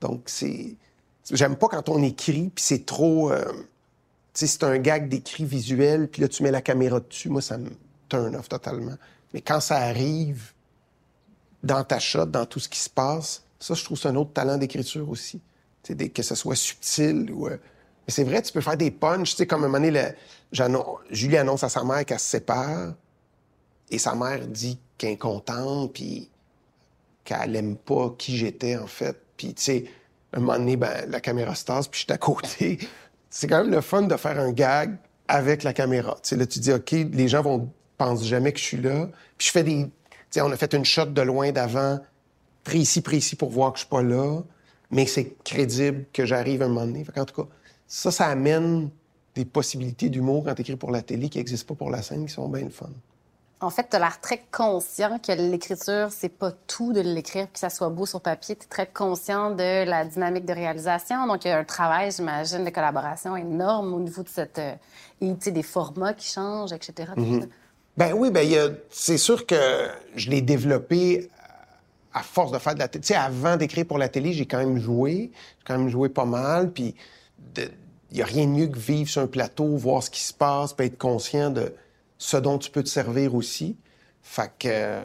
[0.00, 0.76] donc, c'est...
[1.32, 3.32] J'aime pas quand on écrit, puis c'est trop...
[3.32, 3.58] euh, tu
[4.34, 7.28] sais, c'est un gag d'écrit visuel, puis là, tu mets la caméra dessus.
[7.28, 7.70] Moi, ça me
[8.08, 8.96] turn off totalement.
[9.34, 10.52] Mais quand ça arrive
[11.64, 14.32] dans ta shot, dans tout ce qui se passe, ça, je trouve c'est un autre
[14.32, 15.40] talent d'écriture aussi.
[15.88, 17.48] Que ce soit subtil ou...
[17.48, 17.56] euh,
[18.06, 19.30] Mais c'est vrai, tu peux faire des punchs.
[19.30, 20.14] Tu sais, comme un moment donné,
[21.10, 22.94] Julie annonce à sa mère qu'elle se sépare,
[23.90, 26.30] et sa mère dit qu'elle est contente, puis
[27.24, 29.16] qu'elle aime pas qui j'étais, en fait.
[29.36, 29.84] Puis, tu sais,
[30.32, 32.78] un moment donné, ben, la caméra se tasse, puis je suis à côté.
[33.30, 34.96] C'est quand même le fun de faire un gag
[35.28, 36.18] avec la caméra.
[36.22, 37.70] Tu sais, là, tu dis, OK, les gens vont
[38.02, 39.08] pensent jamais que je suis là.
[39.38, 39.84] Puis je fais des...
[39.84, 39.90] Tu
[40.30, 42.00] sais, on a fait une shot de loin d'avant,
[42.64, 44.40] précis, précis, pour voir que je suis pas là.
[44.90, 47.04] Mais c'est crédible que j'arrive un moment donné.
[47.04, 47.48] Fait en tout cas,
[47.94, 48.88] ça, ça amène
[49.34, 52.32] des possibilités d'humour quand t'écris pour la télé qui n'existent pas pour la scène, qui
[52.32, 52.88] sont bien le fun.
[53.60, 57.58] En fait, tu as l'air très conscient que l'écriture, c'est pas tout de l'écrire que
[57.58, 58.56] ça soit beau sur papier.
[58.56, 61.26] Tu es très conscient de la dynamique de réalisation.
[61.26, 64.58] Donc, il y a un travail, j'imagine, de collaboration énorme au niveau de cette.
[64.58, 64.72] euh,
[65.20, 67.10] et, tu sais, des formats qui changent, etc.
[67.14, 67.46] tout ça.
[67.98, 71.28] Ben oui, ben il y a- c'est sûr que je l'ai développé
[72.14, 73.02] à force de faire de la télé.
[73.02, 75.30] Tu sais, avant d'écrire pour la télé, j'ai quand même joué.
[75.58, 76.72] J'ai quand même joué pas mal.
[76.72, 76.94] Puis
[78.12, 80.34] il n'y a rien de mieux que vivre sur un plateau, voir ce qui se
[80.34, 81.74] passe, puis être conscient de
[82.18, 83.76] ce dont tu peux te servir aussi.
[84.22, 85.00] Fait que euh,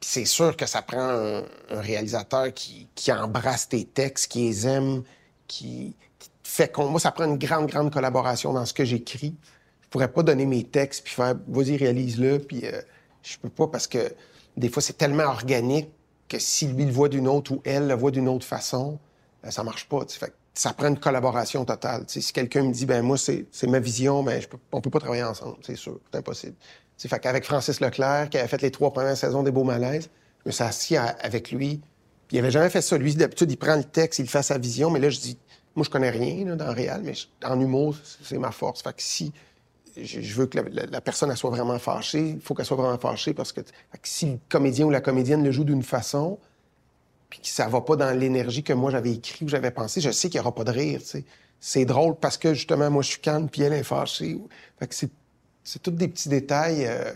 [0.00, 5.02] c'est sûr que ça prend un, réalisateur qui, qui embrasse tes textes, qui les aime,
[5.46, 6.86] qui, qui fait qu'on...
[6.88, 9.34] Moi, ça prend une grande, grande collaboration dans ce que j'écris.
[9.82, 12.80] Je pourrais pas donner mes textes puis faire vas-y réalise-le puis euh,
[13.22, 14.14] je peux pas parce que
[14.56, 15.90] des fois c'est tellement organique
[16.28, 18.98] que si lui le voit d'une autre ou elle le voit d'une autre façon,
[19.44, 20.06] euh, ça marche pas.
[20.54, 22.04] Ça prend une collaboration totale.
[22.06, 25.00] si quelqu'un me dit ben moi c'est ma vision, ben je peux, on peut pas
[25.00, 26.54] travailler ensemble, c'est sûr, c'est impossible.
[26.96, 30.10] C'est fait qu'avec Francis Leclerc qui avait fait les trois premières saisons des Beaux Malaises,
[30.44, 31.80] je me suis assis avec lui.
[32.30, 32.96] Il avait jamais fait ça.
[32.98, 35.38] Lui, d'habitude, il prend le texte, il fait sa vision, mais là, je dis,
[35.74, 38.82] moi, je connais rien là, dans le réel, mais en humour, c'est ma force.
[38.82, 39.32] Fait que si
[39.96, 43.52] je veux que la, personne soit vraiment fâchée, il faut qu'elle soit vraiment fâchée parce
[43.52, 43.60] que,
[44.02, 46.38] si le comédien ou la comédienne le joue d'une façon,
[47.30, 50.10] puis que ça va pas dans l'énergie que moi j'avais écrit ou j'avais pensé, je
[50.10, 51.00] sais qu'il y aura pas de rire.
[51.60, 54.38] C'est drôle parce que justement, moi, je suis calme, puis elle est fâchée.
[54.78, 55.10] Fait que c'est,
[55.62, 56.86] c'est tous des petits détails.
[56.86, 57.12] Euh,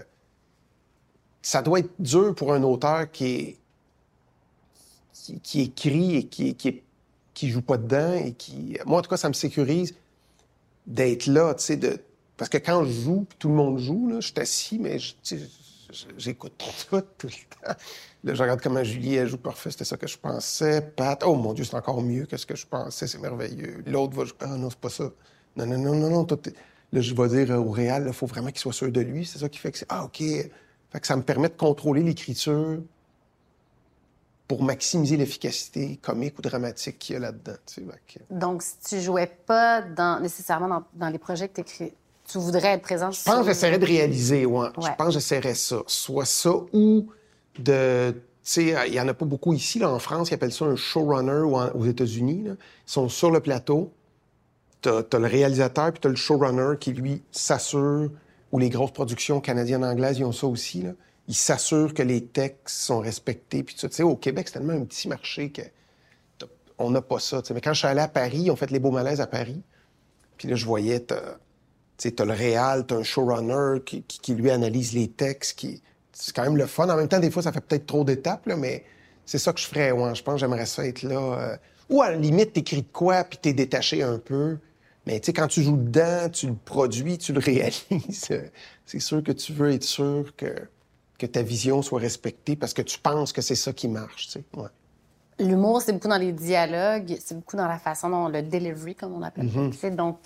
[1.43, 3.59] ça doit être dur pour un auteur qui est
[5.43, 8.77] qui, écrit et qui, qui, joue pas dedans et qui.
[8.85, 9.95] Moi, en tout cas, ça me sécurise
[10.87, 11.99] d'être là, tu sais, de.
[12.37, 14.99] Parce que quand je joue, tout le monde joue, là, je suis assis, mais
[16.17, 17.75] j'écoute tout, le temps.
[18.25, 20.81] Là, je regarde comment Julie joue parfait, c'était ça que je pensais.
[20.81, 23.83] Pat, oh mon Dieu, c'est encore mieux que ce que je pensais, c'est merveilleux.
[23.87, 25.11] L'autre va ah non, c'est pas ça.
[25.57, 26.27] Non, non, non, non, non.
[26.93, 29.27] Là, je vais dire au réel, il faut vraiment qu'il soit sûr de lui.
[29.27, 30.19] C'est ça qui fait que c'est, ah, OK.
[30.19, 32.81] Fait que ça me permet de contrôler l'écriture
[34.47, 37.55] pour maximiser l'efficacité comique ou dramatique qu'il y a là-dedans.
[38.31, 41.93] Donc, si tu jouais pas dans, nécessairement dans, les projets que tu
[42.29, 44.69] tu voudrais être présent Je pense que j'essaierais de réaliser, ouais.
[44.77, 45.83] Je pense que j'essaierais ça.
[45.87, 47.09] Soit ça ou
[47.59, 48.13] de...
[48.13, 50.67] Tu sais, il y en a pas beaucoup ici, là, en France, ils appellent ça
[50.67, 52.45] un showrunner ou aux États-Unis.
[52.47, 53.91] Ils sont sur le plateau.
[54.83, 58.11] Tu as, le réalisateur, puis tu as le showrunner qui, lui, s'assure,
[58.53, 60.91] ou les grosses productions canadiennes anglaises, ils ont ça aussi, là
[61.29, 63.63] il s'assure que les textes sont respectés.
[63.63, 65.63] Puis tu sais, au Québec, c'est tellement un petit marché que
[66.77, 67.41] on n'a pas ça.
[67.55, 69.63] Mais quand je suis allé à Paris, ils ont fait les beaux malaises à Paris.
[70.37, 71.07] Puis là, je voyais,
[71.99, 75.59] tu as le réal, tu un showrunner qui, qui, lui analyse les textes.
[75.59, 75.83] Qui...
[76.13, 76.89] C'est quand même le fun.
[76.89, 78.85] En même temps, des fois, ça fait peut-être trop d'étapes, mais
[79.25, 79.93] c'est ça que je ferais.
[79.93, 80.15] Ouais.
[80.15, 81.19] Je pense que j'aimerais ça être là.
[81.21, 81.57] Euh,
[81.91, 84.59] ou à la limite, t'écris de quoi, puis t'es détaché un peu.
[85.07, 88.29] Mais tu sais, quand tu joues dedans, tu le produis, tu le réalises.
[88.87, 90.55] c'est sûr que tu veux être sûr que
[91.19, 94.27] que ta vision soit respectée parce que tu penses que c'est ça qui marche.
[94.27, 94.45] Tu sais.
[94.57, 94.69] ouais.
[95.39, 99.15] L'humour, c'est beaucoup dans les dialogues, c'est beaucoup dans la façon dont le delivery, comme
[99.15, 99.47] on appelle.
[99.47, 100.19] Mm Donc,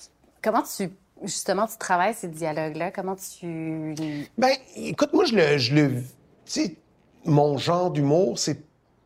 [0.42, 0.90] comment tu
[1.22, 3.94] justement tu travailles ces dialogues-là Comment tu
[4.36, 6.02] Ben, écoute, moi je le, je le, tu
[6.46, 6.76] sais,
[7.24, 8.60] mon genre d'humour, c'est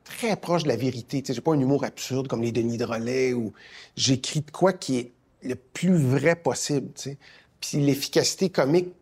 [0.04, 1.22] très proche de la vérité.
[1.22, 3.52] Tu sais, j'ai pas un humour absurde comme les Denis Drolet ou
[3.96, 6.90] j'écris de quoi qui est le plus vrai possible.
[6.94, 7.18] Tu sais.
[7.60, 8.92] Puis l'efficacité comique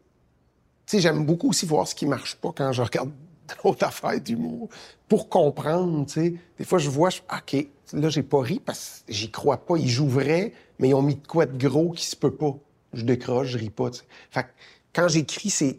[0.99, 3.11] j'aime beaucoup aussi voir ce qui marche pas quand je regarde
[3.65, 4.69] d'autres affaires d'humour
[5.09, 6.35] pour comprendre, tu sais.
[6.59, 9.77] Des fois, je vois, je, OK, là, j'ai pas ri parce que j'y crois pas.
[9.77, 12.57] Ils jouent vrai, mais ils ont mis de quoi de gros qui se peut pas.
[12.93, 13.91] Je décroche, je ris pas,
[14.31, 14.47] Fait
[14.95, 15.79] quand j'écris, c'est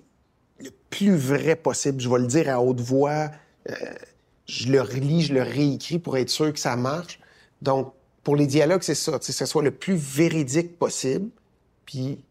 [0.59, 1.99] le plus vrai possible.
[1.99, 3.29] Je vais le dire à haute voix.
[3.69, 3.75] Euh,
[4.47, 7.19] je le relis, je le réécris pour être sûr que ça marche.
[7.61, 7.93] Donc,
[8.23, 11.29] pour les dialogues, c'est ça, que ce soit le plus véridique possible.
[11.85, 12.23] Puis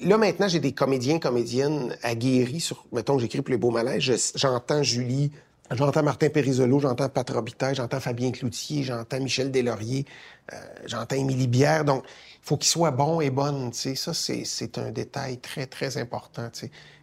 [0.00, 4.32] là, maintenant, j'ai des comédiens, comédiennes aguerris sur, mettons, j'écris pour les beaux malaises.
[4.34, 5.32] J'entends Julie,
[5.70, 10.06] j'entends Martin Périsolo, j'entends Pat Robitaille, j'entends Fabien Cloutier, j'entends Michel Deslauriers,
[10.52, 11.84] euh, j'entends Émilie Bière.
[11.84, 12.04] Donc,
[12.44, 13.94] faut qu'ils soient bons et bonnes, tu sais.
[13.94, 16.50] Ça, c'est un détail très, très important.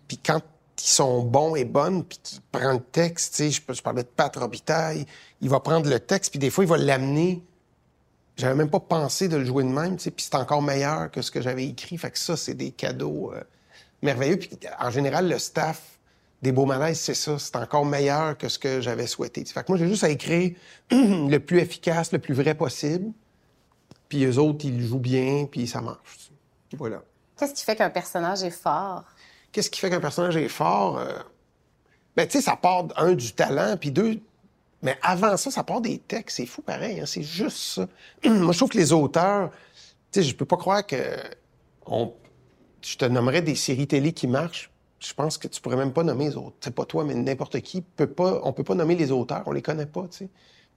[0.08, 0.42] Puis quand
[0.78, 4.36] ils sont bons et bonnes, puis qu'ils prennent le texte, je, je parlais de Pat
[4.36, 5.06] Robitaille,
[5.42, 7.44] il va prendre le texte, puis des fois, il va l'amener
[8.38, 11.32] j'avais même pas pensé de le jouer de même, puis c'est encore meilleur que ce
[11.32, 11.98] que j'avais écrit.
[11.98, 13.44] Fait que ça, c'est des cadeaux euh,
[14.02, 14.38] merveilleux.
[14.38, 14.50] Puis
[14.80, 16.00] en général, le staff
[16.42, 17.38] des Beaux Malaises, c'est ça.
[17.38, 19.46] C'est encore meilleur que ce que j'avais souhaité.
[19.46, 20.56] Fait que moi, j'ai juste à écrire
[20.92, 23.12] le plus efficace, le plus vrai possible.
[24.12, 26.32] Puis eux autres, ils jouent bien, puis ça marche.
[26.78, 27.02] Voilà.
[27.38, 29.06] Qu'est-ce qui fait qu'un personnage est fort?
[29.54, 30.98] Qu'est-ce qui fait qu'un personnage est fort?
[30.98, 31.14] Euh...
[32.18, 34.20] Ben, tu sais, ça part, un, du talent, puis deux,
[34.82, 36.36] mais avant ça, ça part des textes.
[36.36, 37.00] C'est fou pareil.
[37.00, 37.06] Hein?
[37.06, 37.88] C'est juste ça.
[38.30, 39.50] Moi, je trouve que les auteurs...
[40.12, 40.98] Tu sais, je peux pas croire que...
[41.86, 42.14] On...
[42.82, 44.72] Je te nommerais des séries télé qui marchent.
[45.00, 46.58] Je pense que tu pourrais même pas nommer les autres.
[46.60, 47.80] C'est pas toi, mais n'importe qui.
[47.80, 48.42] Peut pas...
[48.44, 49.44] On peut pas nommer les auteurs.
[49.46, 50.30] On les connaît pas, tu sais.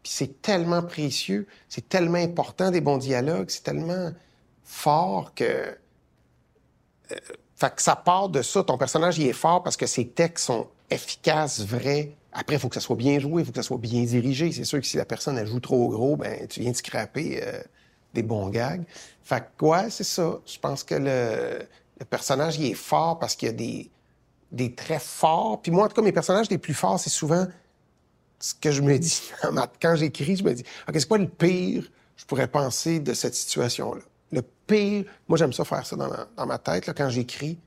[0.04, 1.48] Puis c'est tellement précieux.
[1.68, 3.50] C'est tellement important, des bons dialogues.
[3.50, 4.12] C'est tellement
[4.62, 5.44] fort que...
[5.44, 7.16] Euh,
[7.56, 8.62] fait que ça part de ça.
[8.62, 12.68] Ton personnage, il est fort parce que ses textes sont efficaces, vrais, après, il faut
[12.68, 14.50] que ça soit bien joué, il faut que ça soit bien dirigé.
[14.50, 17.40] C'est sûr que si la personne elle joue trop gros, ben tu viens de scraper
[17.40, 17.62] euh,
[18.12, 18.82] des bons gags.
[19.22, 20.40] Fait que ouais, c'est ça.
[20.44, 21.66] Je pense que le,
[22.10, 23.88] personnage il est fort parce qu'il y a des,
[24.50, 25.62] des traits forts.
[25.62, 27.46] Puis moi, en tout cas, mes personnages les plus forts, c'est souvent
[28.38, 29.30] ce que je me dis
[29.80, 30.36] quand j'écris.
[30.36, 34.02] Je me dis, ok, c'est quoi le pire je pourrais penser de cette situation-là?
[34.32, 37.58] Le pire, moi j'aime ça faire ça dans ma, tête quand j'écris.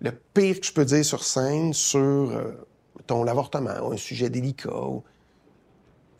[0.00, 2.66] le pire que je peux dire sur scène sur euh,
[3.06, 4.70] ton l'avortement ou un sujet délicat.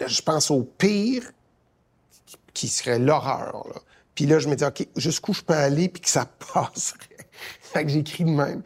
[0.07, 1.31] Je pense au pire
[2.53, 3.85] qui serait l'horreur.
[4.15, 7.09] Puis là, je me dis, OK, jusqu'où je peux aller puis que ça passerait?
[7.61, 8.63] fait que j'écris de même.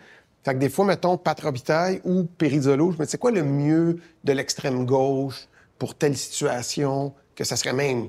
[0.48, 3.42] Fait que des fois, mettons, Pat Robitaille ou Périzolo, je me dis, c'est quoi le
[3.42, 5.46] mieux de l'extrême gauche
[5.78, 8.08] pour telle situation que ça serait même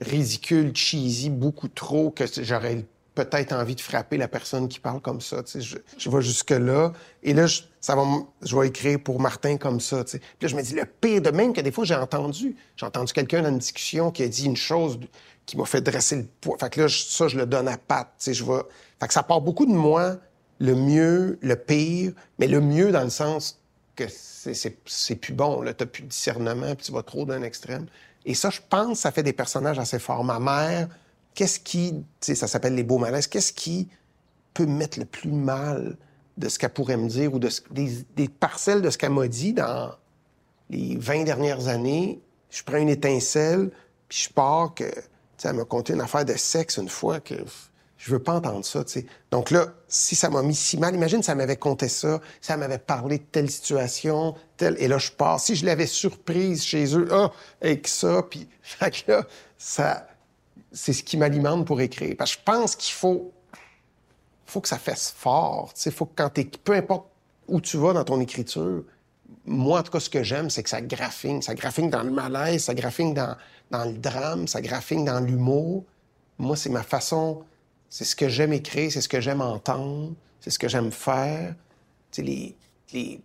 [0.00, 5.20] ridicule, cheesy, beaucoup trop, que j'aurais peut-être envie de frapper la personne qui parle comme
[5.20, 5.42] ça.
[5.54, 6.94] Je, je vais jusque-là.
[7.22, 8.06] Et là, je, ça va,
[8.40, 10.04] je vais écrire pour Martin comme ça.
[10.04, 12.56] Puis là, je me dis, le pire de même que des fois, j'ai entendu.
[12.76, 14.98] J'ai entendu quelqu'un dans une discussion qui a dit une chose
[15.44, 16.56] qui m'a fait dresser le poids.
[16.58, 18.08] Fait que là, ça, je le donne à Pat.
[18.26, 18.62] Je vais...
[18.98, 20.16] Fait que ça part beaucoup de moi,
[20.58, 23.60] le mieux, le pire, mais le mieux dans le sens
[23.96, 25.60] que c'est- plus bon.
[25.62, 27.86] Là, t'as plus de discernement, puis tu vas trop d'un extrême.
[28.24, 30.24] Et ça, je pense, ça fait des personnages assez forts.
[30.24, 30.88] Ma mère,
[31.34, 33.88] qu'est-ce qui, tu sais, ça s'appelle les beaux malaises, qu'est-ce qui
[34.54, 35.96] peut me mettre le plus mal
[36.36, 39.92] de ce qu'elle pourrait me dire ou des parcelles de ce qu'elle m'a dit dans
[40.70, 42.20] les 20 dernières années?
[42.50, 43.70] Je prends une étincelle,
[44.08, 45.00] puis je pars que, tu
[45.38, 47.34] sais, elle m'a conté une affaire de sexe une fois que
[47.98, 49.06] je veux pas entendre ça, tu sais.
[49.30, 52.78] Donc là, si ça m'a mis si mal, imagine ça m'avait conté ça, elle m'avait
[52.78, 55.40] parlé de telle situation, telle, et là, je pars.
[55.40, 59.26] Si je l'avais surprise chez eux, ah, avec ça, puis, fait que là,
[59.58, 60.06] ça,
[60.72, 62.14] c'est ce qui m'alimente pour écrire.
[62.16, 63.32] Parce que je pense qu'il faut,
[64.46, 67.06] faut que ça fasse fort, tu sais, faut que quand t'es, peu importe
[67.48, 68.84] où tu vas dans ton écriture,
[69.44, 71.42] moi, en tout cas, ce que j'aime, c'est que ça graphine.
[71.42, 73.36] Ça graphine dans le malaise, ça graphine dans,
[73.70, 75.84] dans le drame, ça graphine dans l'humour.
[76.38, 77.42] Moi, c'est ma façon,
[77.88, 81.54] c'est ce que j'aime écrire, c'est ce que j'aime entendre, c'est ce que j'aime faire.
[82.10, 82.56] Tu les,
[82.92, 83.20] les...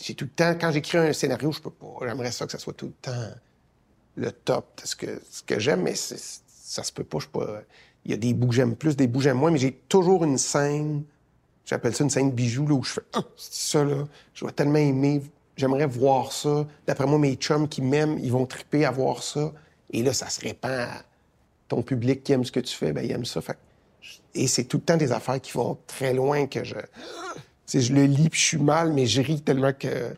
[0.00, 1.86] J'ai tout le temps, quand j'écris un scénario, je peux pas.
[2.02, 3.30] J'aimerais ça que ça soit tout le temps
[4.16, 7.18] le top de ce que, ce que j'aime, mais ça se peut pas.
[7.18, 7.62] Je pas.
[8.04, 9.72] Il y a des bouts que j'aime plus, des bouts que j'aime moins, mais j'ai
[9.72, 11.04] toujours une scène.
[11.64, 14.04] J'appelle ça une scène bijou, là, où je fais Ah, ça, là.
[14.34, 15.22] Je vais tellement aimer.
[15.56, 16.66] J'aimerais voir ça.
[16.86, 19.52] D'après moi, mes chums qui m'aiment, ils vont triper à voir ça.
[19.90, 20.88] Et là, ça se répand
[21.66, 23.40] ton public qui aime ce que tu fais, ben, il aime ça.
[23.40, 23.58] Fait
[24.34, 26.74] Et c'est tout le temps des affaires qui vont très loin que je.
[26.74, 26.80] Tu
[27.66, 30.14] sais, je le lis puis je suis mal, mais je ris tellement que.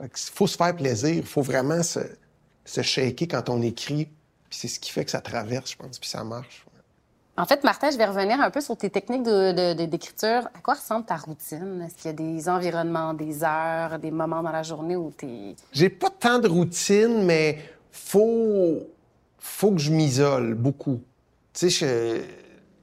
[0.00, 1.14] Il faut se faire plaisir.
[1.14, 2.00] Il faut vraiment se,
[2.64, 4.06] se shaker quand on écrit.
[4.48, 6.66] Puis c'est ce qui fait que ça traverse, je pense, puis ça marche.
[7.38, 10.48] En fait, Martin, je vais revenir un peu sur tes techniques d'écriture.
[10.54, 11.82] À quoi ressemble ta routine?
[11.82, 15.26] Est-ce qu'il y a des environnements, des heures, des moments dans la journée où tu
[15.26, 15.56] es...
[15.72, 17.58] J'ai pas tant de routine, mais
[17.90, 18.86] faut,
[19.38, 21.00] faut que je m'isole beaucoup.
[21.54, 22.22] Tu sais, je,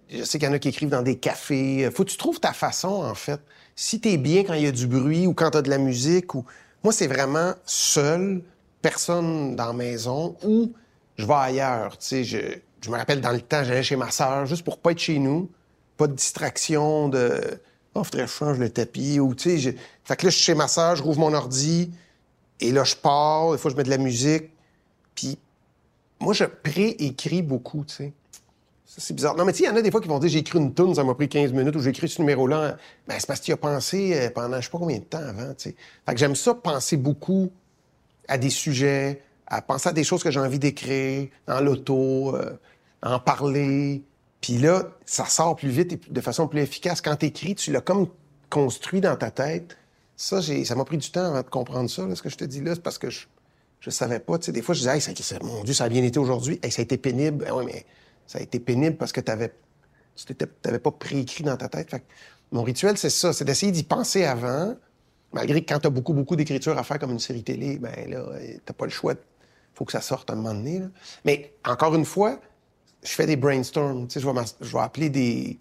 [0.10, 1.90] je sais qu'il y en a qui écrivent dans des cafés.
[1.94, 3.40] Faut que tu trouves ta façon, en fait.
[3.76, 6.36] Si t'es bien quand il y a du bruit ou quand t'as de la musique,
[6.36, 6.46] ou
[6.84, 8.42] moi, c'est vraiment seul,
[8.82, 10.74] personne dans la maison, ou
[11.18, 11.98] je vais ailleurs.
[11.98, 14.92] Tu sais, je, me rappelle dans le temps, j'allais chez ma sœur juste pour pas
[14.92, 15.50] être chez nous,
[15.98, 17.42] pas de distraction, de
[17.94, 19.72] oh, faudrait que je change le tapis, ou tu sais, je-
[20.04, 21.92] fait que là, je suis chez ma sœur, je rouvre mon ordi,
[22.60, 24.50] et là, je pars, des fois, je mets de la musique.
[25.16, 25.38] Puis,
[26.20, 28.14] moi, je pré-écris beaucoup, tu sais.
[28.98, 29.36] C'est bizarre.
[29.36, 30.58] Non, mais tu sais, il y en a des fois qui vont dire j'ai écrit
[30.58, 32.76] une tune, ça m'a pris 15 minutes, ou j'ai écrit ce numéro-là.
[33.08, 35.20] Ben, c'est parce que tu as pensé euh, pendant je sais pas combien de temps
[35.20, 35.76] avant, tu sais.
[36.08, 37.52] Fait que j'aime ça, penser beaucoup
[38.28, 42.58] à des sujets, à penser à des choses que j'ai envie d'écrire, dans l'auto, euh,
[43.04, 44.02] en parler.
[44.42, 47.02] Puis là, ça sort plus vite et de façon plus efficace.
[47.02, 48.08] Quand t'écris, tu l'as comme
[48.50, 49.78] construit dans ta tête.
[50.18, 52.38] Ça, j'ai, ça m'a pris du temps avant de comprendre ça, là, ce que je
[52.38, 52.74] te dis là.
[52.74, 53.28] C'est parce que je,
[53.82, 54.40] je savais pas.
[54.40, 56.60] Tu sais, des fois, je disais, mon Dieu, ça a bien été aujourd'hui.
[56.64, 57.46] Hey, ça a été pénible.
[57.46, 57.86] Ben ouais, mais
[58.30, 61.96] ça a été pénible parce que tu t'avais pas préécrit dans ta tête.
[62.52, 63.34] Mon rituel, c'est ça.
[63.34, 64.76] C'est d'essayer d'y penser avant.
[65.34, 68.24] Malgré que quand t'as beaucoup, beaucoup d'écriture à faire comme une série télé, ben là,
[68.64, 69.16] t'as pas le choix.
[69.74, 70.80] Faut que ça sorte à un moment donné.
[71.26, 72.40] Mais encore une fois,
[73.02, 74.08] je fais des brainstorms.
[74.08, 75.58] Tu je vais, je vais appeler des,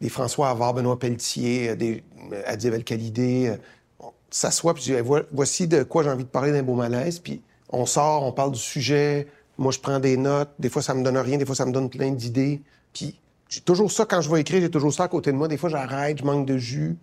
[0.00, 3.56] des François Havard, Benoît Pelletier, euh, des euh, Adib euh,
[4.00, 7.18] On s'assoit, puis je dis, voici de quoi j'ai envie de parler d'un beau malaise.
[7.18, 9.28] Puis on sort, on parle du sujet.
[9.58, 10.50] Moi, je prends des notes.
[10.58, 11.36] Des fois, ça me donne rien.
[11.36, 12.62] Des fois, ça me donne plein d'idées.
[12.92, 14.60] Puis j'ai toujours ça quand je vais écrire.
[14.60, 15.48] J'ai toujours ça à côté de moi.
[15.48, 16.96] Des fois, j'arrête, je manque de jus.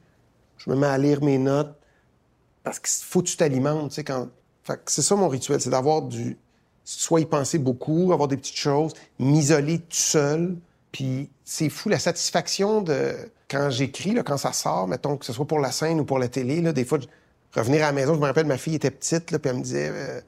[0.58, 1.76] Je me mets à lire mes notes.
[2.64, 4.30] Parce qu'il faut que tu t'alimentes, tu sais, quand...
[4.88, 6.38] C'est ça mon rituel, c'est d'avoir du...
[6.84, 10.56] Soit y penser beaucoup, avoir des petites choses, m'isoler tout seul.
[10.92, 13.14] Puis c'est fou, la satisfaction de...
[13.48, 16.28] Quand j'écris, quand ça sort, mettons, que ce soit pour la scène ou pour la
[16.28, 16.98] télé, là, des fois,
[17.54, 19.62] revenir à la maison, je me rappelle, ma fille était petite, là, puis elle me
[19.62, 19.92] disait...
[19.94, 20.22] euh,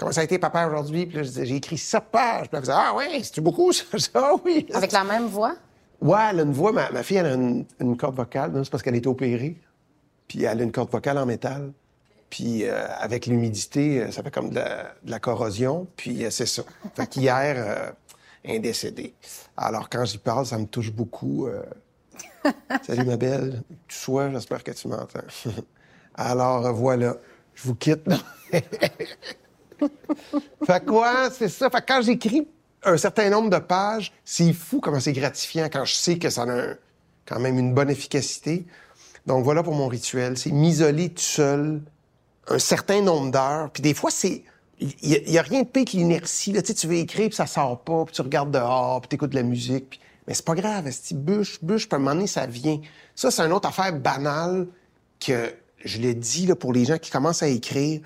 [0.00, 1.04] Comment ça a été, papa, aujourd'hui?
[1.04, 2.48] Puis j'ai écrit ça pages.
[2.48, 3.84] Puis elle faisait, ah ouais, c'est-tu beaucoup, ça?
[4.14, 4.66] Ah oui.
[4.72, 5.56] Avec la même voix?
[6.00, 6.72] Ouais, elle a une voix.
[6.72, 8.58] Ma, ma fille, elle a une, une corde vocale.
[8.64, 9.60] C'est parce qu'elle a été opérée.
[10.26, 11.74] Puis elle a une corde vocale en métal.
[12.30, 15.86] Puis euh, avec l'humidité, euh, ça fait comme de la, de la corrosion.
[15.96, 16.62] Puis euh, c'est ça.
[16.94, 17.90] Fait qu'hier, euh,
[18.42, 19.12] elle est décédée.
[19.54, 21.46] Alors quand j'y parle, ça me touche beaucoup.
[22.86, 23.62] Salut, ma belle.
[23.86, 25.20] Tu sois, j'espère que tu m'entends.
[26.14, 27.16] Alors, voilà.
[27.54, 28.08] Je vous quitte.
[30.66, 31.30] fait quoi?
[31.30, 31.70] C'est ça.
[31.70, 32.46] Fait quand j'écris
[32.82, 36.42] un certain nombre de pages, c'est fou comment c'est gratifiant quand je sais que ça
[36.42, 36.74] a
[37.26, 38.66] quand même une bonne efficacité.
[39.26, 40.36] Donc voilà pour mon rituel.
[40.38, 41.82] C'est m'isoler tout seul
[42.48, 43.70] un certain nombre d'heures.
[43.70, 44.44] Puis des fois, c'est...
[44.80, 46.54] Il n'y a, rien de pire que l'inertie.
[46.54, 49.16] Tu, sais, tu veux écrire, puis ça sort pas, puis tu regardes dehors, puis tu
[49.16, 50.00] écoutes de la musique.
[50.26, 52.80] Mais c'est pas grave, si bûche, bûche, puis à un moment donné, ça vient.
[53.14, 54.68] Ça, c'est une autre affaire banale
[55.18, 55.52] que
[55.84, 58.00] je le dis là, pour les gens qui commencent à écrire.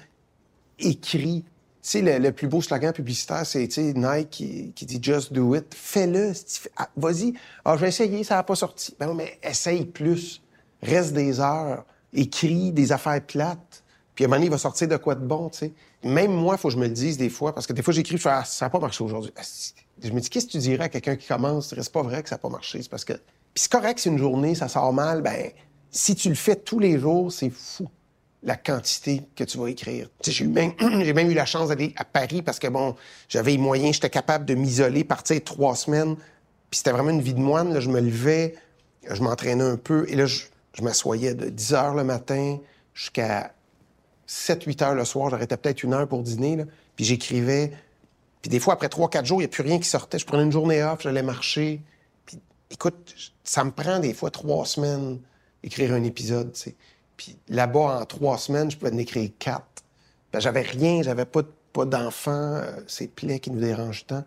[0.80, 1.44] Écris
[1.88, 5.66] sais, le, plus beau slogan publicitaire, c'est Nike qui, dit Just do it.
[5.74, 6.32] Fais-le.
[6.76, 7.34] Ah, vas-y.
[7.64, 8.94] Ah, je vais ça n'a pas sorti.
[8.98, 10.42] Ben mais essaye plus.
[10.82, 11.84] Reste des heures.
[12.12, 13.82] Écris des affaires plates.
[14.14, 15.72] Puis à un moment donné, il va sortir de quoi de bon, tu sais.
[16.04, 17.92] Même moi, il faut que je me le dise des fois, parce que des fois,
[17.92, 19.32] j'écris, ah, ça n'a pas marché aujourd'hui.
[19.36, 19.42] Ah,
[20.02, 21.74] je me dis, qu'est-ce que tu dirais à quelqu'un qui commence?
[21.74, 22.80] C'est pas vrai que ça n'a pas marché.
[22.82, 23.14] C'est parce que.
[23.14, 25.22] Puis c'est correct, c'est une journée, ça sort mal.
[25.22, 25.50] Ben,
[25.90, 27.88] si tu le fais tous les jours, c'est fou
[28.44, 30.08] la quantité que tu vas écrire.
[30.22, 32.94] J'ai même, eu la chance d'aller à Paris parce que, bon,
[33.28, 36.16] j'avais les moyens, j'étais capable de m'isoler, partir trois semaines.
[36.70, 37.80] Puis c'était vraiment une vie de moine.
[37.80, 38.54] Je me levais,
[39.08, 40.44] je m'entraînais un peu, et là, je,
[40.82, 42.58] m'assoyais de 10 heures le matin
[42.94, 43.54] jusqu'à
[44.28, 45.30] 7-8 heures le soir.
[45.30, 46.64] J'arrêtais peut-être une heure pour dîner,
[46.96, 47.72] puis j'écrivais.
[48.42, 50.18] Puis des fois, après trois, quatre jours, il n'y a plus rien qui sortait.
[50.18, 51.80] Je prenais une journée off, j'allais marcher.
[52.26, 52.38] Puis
[52.70, 55.18] écoute, ça me prend des fois trois semaines
[55.64, 56.54] écrire un épisode.
[57.16, 59.84] Puis là-bas, en trois semaines, je pouvais en écrire quatre.
[60.32, 61.42] Ben, j'avais rien, j'avais pas,
[61.72, 64.24] pas d'enfants, euh, ces plaies qui nous dérangent tant.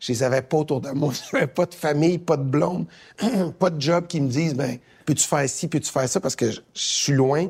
[0.00, 1.12] Je les avais pas autour de moi.
[1.32, 2.86] J'avais pas de famille, pas de blonde,
[3.58, 6.52] pas de job qui me disent, ben, peux-tu faire ci, peux-tu faire ça, parce que
[6.52, 7.48] je, suis loin.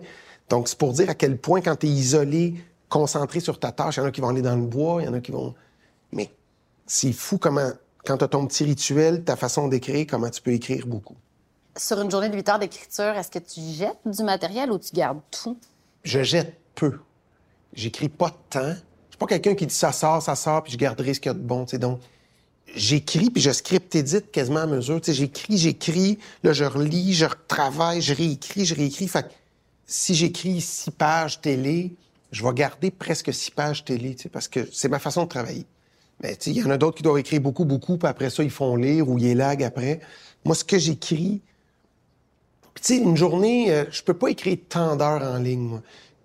[0.49, 2.55] Donc, c'est pour dire à quel point, quand tu es isolé,
[2.89, 5.05] concentré sur ta tâche, il y en a qui vont aller dans le bois, il
[5.05, 5.55] y en a qui vont.
[6.12, 6.30] Mais
[6.86, 7.70] c'est fou comment,
[8.07, 11.16] quand tu as ton petit rituel, ta façon d'écrire, comment tu peux écrire beaucoup
[11.79, 14.95] sur une journée de 8 heures d'écriture, est-ce que tu jettes du matériel ou tu
[14.95, 15.59] gardes tout?
[16.05, 16.99] Je jette peu.
[17.72, 18.68] J'écris pas de temps.
[18.70, 21.31] Je suis pas quelqu'un qui dit ça sort, ça sort, puis je garderai ce qu'il
[21.31, 21.64] y a de bon.
[21.74, 22.01] Donc,
[22.74, 25.01] j'écris, puis je script édite quasiment à mesure.
[25.05, 29.09] J'écris, j'écris, là, je relis, je retravaille, je réécris, je réécris.
[29.09, 29.26] Fait
[29.87, 31.97] si j'écris six pages télé,
[32.31, 35.66] je vais garder presque six pages télé, parce que c'est ma façon de travailler.
[36.22, 38.51] Mais il y en a d'autres qui doivent écrire beaucoup, beaucoup, puis après ça, ils
[38.51, 40.01] font lire ou ils lag après.
[40.45, 41.41] Moi, ce que j'écris,
[42.81, 45.81] tu sais, une journée, euh, je peux pas écrire tant d'heures en ligne.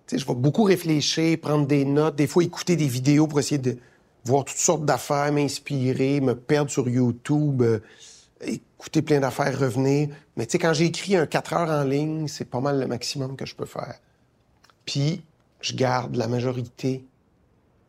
[0.06, 3.40] Tu sais, je vais beaucoup réfléchir, prendre des notes, des fois écouter des vidéos pour
[3.40, 3.76] essayer de
[4.24, 7.80] voir toutes sortes d'affaires, m'inspirer, me perdre sur YouTube, euh,
[8.42, 10.08] écouter plein d'affaires, revenir.
[10.36, 13.36] Mais tu sais, quand j'écris un 4 heures en ligne, c'est pas mal le maximum
[13.36, 13.98] que je peux faire.
[14.84, 15.22] Puis,
[15.60, 17.04] je garde la majorité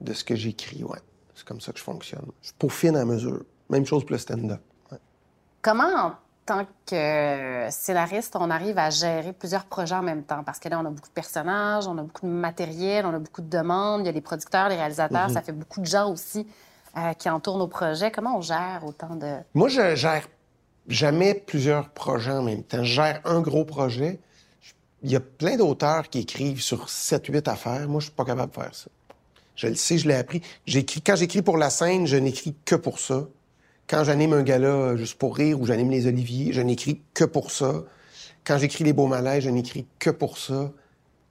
[0.01, 0.99] de ce que j'écris, ouais.
[1.35, 2.25] C'est comme ça que je fonctionne.
[2.41, 3.43] Je peaufine à mesure.
[3.69, 4.61] Même chose pour le stand-up.
[5.61, 6.15] Comment
[6.45, 10.43] tant que scénariste, on arrive à gérer plusieurs projets en même temps.
[10.43, 13.19] Parce que là, on a beaucoup de personnages, on a beaucoup de matériel, on a
[13.19, 14.01] beaucoup de demandes.
[14.01, 15.29] Il y a les producteurs, les réalisateurs.
[15.29, 15.45] Ça mhm.
[15.45, 16.47] fait beaucoup de gens aussi
[16.97, 18.11] euh, qui entourent nos projets.
[18.11, 19.37] Comment on gère autant de...
[19.53, 20.27] Moi, je gère
[20.87, 22.83] jamais plusieurs projets en même temps.
[22.83, 24.19] Je gère un gros projet.
[25.01, 27.87] Il y a plein d'auteurs qui écrivent sur 7-8 affaires.
[27.87, 28.87] Moi, je suis pas capable de faire ça.
[29.55, 30.41] Je le sais, je l'ai appris.
[30.65, 33.23] J'écris, quand j'écris pour la scène, je n'écris que pour ça.
[33.87, 37.23] Quand j'anime un gala euh, juste pour rire ou j'anime les Oliviers, je n'écris que
[37.23, 37.83] pour ça.
[38.43, 40.71] Quand j'écris les beaux malaises, je n'écris que pour ça.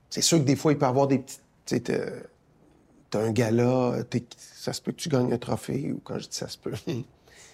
[0.09, 1.19] C'est sûr que des fois, il peut y avoir des
[1.65, 1.91] petites...
[3.09, 3.97] T'as un gala,
[4.37, 6.73] ça se peut que tu gagnes un trophée, ou quand je dis ça se peut,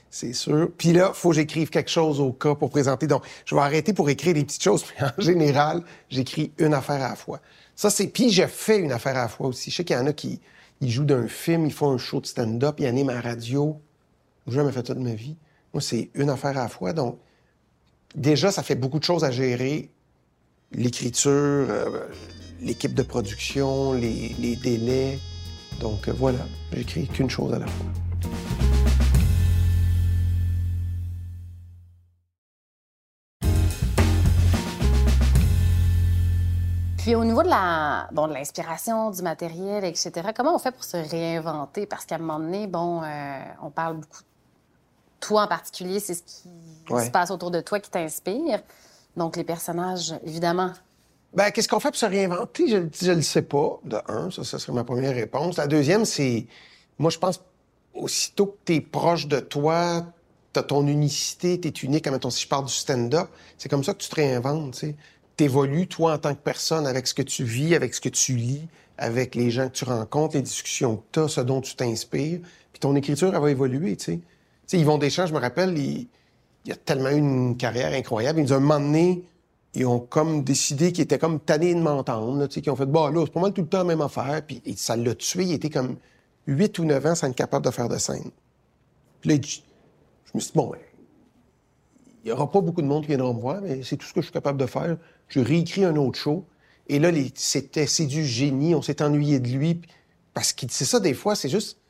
[0.10, 0.72] c'est sûr.
[0.78, 3.06] Puis là, faut que j'écrive quelque chose au cas pour présenter.
[3.08, 7.04] Donc, je vais arrêter pour écrire des petites choses, mais en général, j'écris une affaire
[7.04, 7.42] à la fois.
[7.76, 8.08] Ça, c'est...
[8.08, 9.72] Puis je fais une affaire à la fois aussi.
[9.72, 10.40] Je sais qu'il y en a qui
[10.82, 13.80] jouent d'un film, ils font un show de stand-up, ils animent à radio.
[14.48, 15.38] J'ai jamais fait ça de ma vie.
[15.74, 16.94] Moi, c'est une affaire à la fois.
[16.94, 17.20] Donc,
[18.16, 19.92] déjà, ça fait beaucoup de choses à gérer.
[20.72, 22.08] L'écriture, euh,
[22.62, 25.20] l'équipe de production, les, délais.
[25.80, 26.40] Donc, euh, voilà,
[26.74, 27.86] j'écris qu'une chose à la fois.
[36.98, 40.84] Puis au niveau de la bon, de l'inspiration, du matériel, etc., comment on fait pour
[40.84, 41.88] se réinventer?
[41.88, 44.22] Parce qu'à un moment donné, bon, euh, on parle beaucoup
[45.22, 46.50] toi en particulier, c'est ce qui
[46.90, 48.62] se passe autour de toi qui t'inspire.
[49.16, 50.72] Donc, les personnages, évidemment.
[51.34, 52.68] Ben, qu'est-ce qu'on fait pour se réinventer?
[52.68, 54.30] Je ne le sais pas, de un.
[54.32, 55.58] Ça, ça serait ma première réponse.
[55.58, 56.46] La deuxième, c'est.
[57.00, 57.42] Moi, je pense,
[57.94, 60.06] aussitôt que tu es proche de toi,
[60.54, 62.08] tu as ton unicité, tu es unique.
[62.08, 64.84] Mettons, si je parle du stand-up, c'est comme ça que tu te réinventes,
[65.38, 68.10] tu évolues, toi, en tant que personne, avec ce que tu vis, avec ce que
[68.10, 68.68] tu lis,
[68.98, 72.40] avec les gens que tu rencontres, les discussions que tu as, ce dont tu t'inspires.
[72.74, 74.20] Puis ton écriture, elle va évoluer, tu sais.
[74.78, 76.08] Yvon Deschamps, je me rappelle, il,
[76.72, 78.40] a tellement eu une carrière incroyable.
[78.40, 79.26] Il nous a donné,
[79.74, 82.86] ils ont comme décidé qu'ils étaient comme tannés de m'entendre, tu sais, qu'ils ont fait,
[82.86, 84.42] bah là, c'est pas mal tout le temps la même affaire.
[84.46, 85.44] Puis et ça l'a tué.
[85.44, 85.98] Il était comme
[86.48, 88.32] 8 ou 9 ans sans être capable de faire de scène.
[89.22, 89.62] Puis là, je
[90.34, 90.80] me suis dit, bon, ben,
[92.24, 94.14] il n'y aura pas beaucoup de monde qui viendra me voir, mais c'est tout ce
[94.14, 94.98] que je suis capable de faire.
[95.28, 96.46] Je réécris un autre show.
[96.88, 98.76] Et là, c'était, c'est du génie.
[98.76, 99.82] On s'est ennuyé de lui.
[100.34, 101.81] Parce que c'est ça, des fois, c'est juste.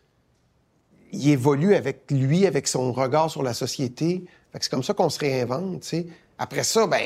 [1.11, 4.23] Il évolue avec lui, avec son regard sur la société.
[4.59, 6.07] c'est comme ça qu'on se réinvente, tu sais.
[6.37, 7.03] Après ça, ben,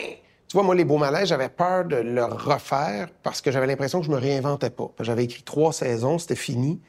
[0.48, 4.00] tu vois, moi, les beaux malaises, j'avais peur de le refaire parce que j'avais l'impression
[4.00, 4.92] que je me réinventais pas.
[5.00, 6.80] J'avais écrit trois saisons, c'était fini.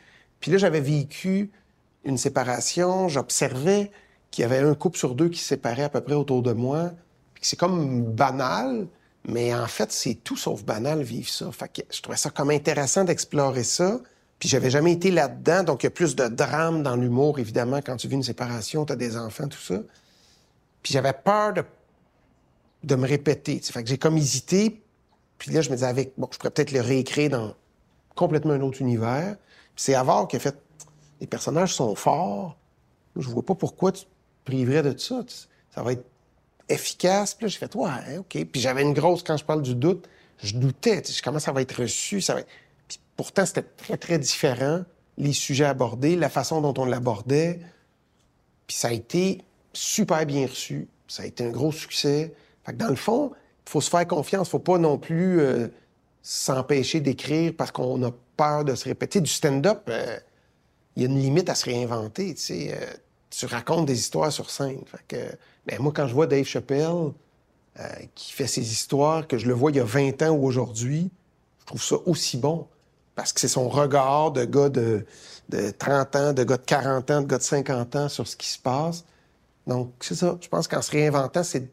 [0.41, 1.51] Puis là, j'avais vécu
[2.05, 3.91] une séparation, j'observais
[4.31, 6.53] qu'il y avait un couple sur deux qui se séparait à peu près autour de
[6.53, 6.93] moi.
[7.41, 8.87] C'est comme banal,
[9.27, 11.51] mais en fait, c'est tout sauf banal vivre ça.
[11.53, 14.01] Fait que je trouvais ça comme intéressant d'explorer ça.
[14.39, 17.79] Puis j'avais jamais été là-dedans, donc il y a plus de drame dans l'humour, évidemment,
[17.79, 19.81] quand tu vis une séparation, tu as des enfants, tout ça.
[20.83, 21.65] Puis j'avais peur de,
[22.85, 23.61] de me répéter.
[23.61, 24.83] Fait que j'ai comme hésité.
[25.39, 27.55] Puis là, je me disais, avec, bon, je pourrais peut-être le réécrire dans
[28.15, 29.37] complètement un autre univers.
[29.75, 30.57] Puis c'est Avoir qui fait,
[31.21, 32.57] les personnages sont forts.
[33.17, 34.11] Je vois pas pourquoi tu te
[34.45, 35.25] priverais de ça.
[35.75, 36.05] Ça va être
[36.69, 37.35] efficace.
[37.35, 38.45] Puis là, j'ai fait, ouais, OK.
[38.45, 40.09] Puis j'avais une grosse, quand je parle du doute,
[40.43, 41.03] je doutais.
[41.25, 42.21] Comment ça va être reçu?
[42.21, 42.51] Ça va Puis
[43.17, 44.85] pourtant, c'était très, très différent,
[45.19, 47.61] les sujets abordés, la façon dont on l'abordait.
[48.67, 49.43] Puis ça a été
[49.73, 50.89] super bien reçu.
[51.09, 52.35] Ça a été un gros succès.
[52.65, 53.33] Fait dans le fond,
[53.67, 54.49] il faut se faire confiance.
[54.49, 55.69] faut pas non plus euh,
[56.23, 59.21] s'empêcher d'écrire parce qu'on a peur de se répéter.
[59.21, 60.19] Du stand-up, euh,
[60.97, 62.35] il y a une limite à se réinventer.
[62.35, 64.83] Tu euh, racontes des histoires sur scène.
[64.87, 67.13] Fait ben, moi, quand je vois Dave Chappelle
[68.15, 71.11] qui fait ses histoires, que je le vois il y a 20 ans ou aujourd'hui,
[71.61, 72.67] je trouve ça aussi bon.
[73.17, 75.05] Parce que c'est son regard de gars de,
[75.49, 78.37] de 30 ans, de gars de 40 ans, de gars de 50 ans sur ce
[78.37, 79.05] qui se passe.
[79.67, 80.39] Donc, c'est ça.
[80.41, 81.69] Je pense qu'en se réinventant, c'est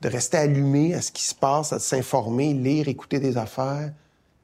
[0.00, 3.92] de rester allumé à ce qui se passe, à s'informer, lire, écouter des affaires,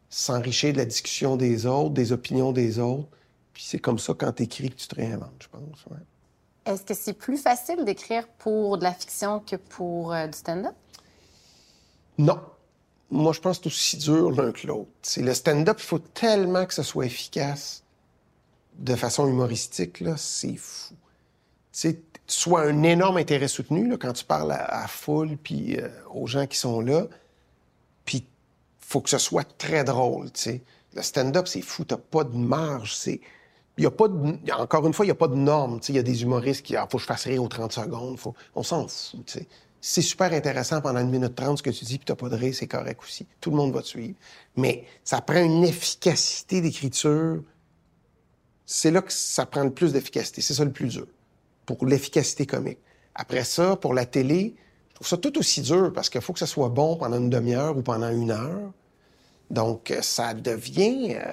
[0.09, 3.09] s'enrichir de la discussion des autres, des opinions des autres.
[3.53, 5.85] Puis c'est comme ça, quand tu écris, que tu te réinventes, je pense.
[5.91, 5.99] Ouais.
[6.67, 10.75] Est-ce que c'est plus facile d'écrire pour de la fiction que pour euh, du stand-up?
[12.19, 12.41] Non.
[13.11, 14.91] Moi, je pense que c'est aussi dur l'un que l'autre.
[15.17, 17.85] Le stand-up, il faut tellement que ce soit efficace
[18.79, 20.95] de façon humoristique, là, c'est fou.
[22.27, 26.47] Soit un énorme intérêt soutenu quand tu parles à, la foule puis euh, aux gens
[26.47, 27.07] qui sont là,
[28.05, 28.27] puis
[28.81, 30.61] faut que ce soit très drôle, tu.
[30.95, 33.21] Le stand-up, c'est fou, t'as pas de marge, c'est
[33.79, 35.81] il y a pas de, encore une fois, il n'y a pas de normes.
[35.89, 38.19] Il y a des humoristes qui, ah, faut que je fasse rire aux 30 secondes.
[38.19, 39.39] Faut, on s'en fout.
[39.89, 42.35] C'est super intéressant pendant une minute trente ce que tu dis, puis tu pas de
[42.35, 43.25] rire, c'est correct aussi.
[43.41, 44.17] Tout le monde va te suivre.
[44.57, 47.41] Mais ça prend une efficacité d'écriture.
[48.65, 50.41] C'est là que ça prend le plus d'efficacité.
[50.41, 51.07] C'est ça le plus dur,
[51.67, 52.81] pour l'efficacité comique.
[53.15, 54.57] Après ça, pour la télé,
[54.89, 57.31] je trouve ça tout aussi dur parce qu'il faut que ça soit bon pendant une
[57.31, 58.73] demi-heure ou pendant une heure.
[59.51, 61.15] Donc, ça devient...
[61.15, 61.33] Euh,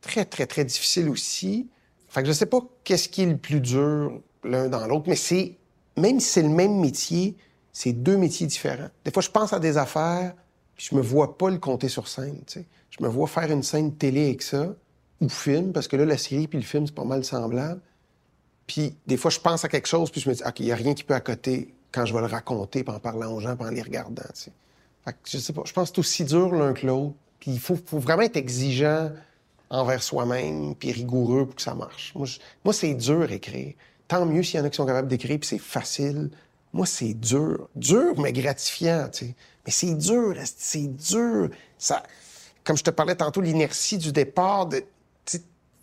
[0.00, 1.66] très, très, très difficile aussi.
[2.06, 5.16] Fait que je sais pas qu'est-ce qui est le plus dur l'un dans l'autre, mais
[5.16, 5.56] c'est,
[5.96, 7.36] même si c'est le même métier,
[7.74, 8.88] c'est deux métiers différents.
[9.04, 10.32] Des fois, je pense à des affaires,
[10.76, 12.40] puis je me vois pas le compter sur scène.
[12.54, 14.74] Je me vois faire une scène télé avec ça,
[15.20, 17.80] ou film, parce que là, la série puis le film, c'est pas mal semblable.
[18.66, 20.72] Puis des fois, je pense à quelque chose, puis je me dis, OK, il y
[20.72, 23.40] a rien qui peut à côté quand je vais le raconter, puis en parlant aux
[23.40, 24.22] gens, puis en les regardant.
[25.04, 27.14] Fait que je sais pas, je pense que c'est aussi dur l'un que l'autre.
[27.40, 29.10] Puis il faut, faut vraiment être exigeant
[29.68, 32.14] envers soi-même, puis rigoureux pour que ça marche.
[32.14, 33.74] Moi, c'est dur écrire.
[34.06, 36.30] Tant mieux s'il y en a qui sont capables d'écrire, puis c'est facile.
[36.74, 37.68] Moi, c'est dur.
[37.76, 39.08] Dur, mais gratifiant.
[39.22, 41.48] Mais c'est dur, c'est dur.
[41.78, 42.02] Ça,
[42.64, 44.68] comme je te parlais tantôt, l'inertie du départ,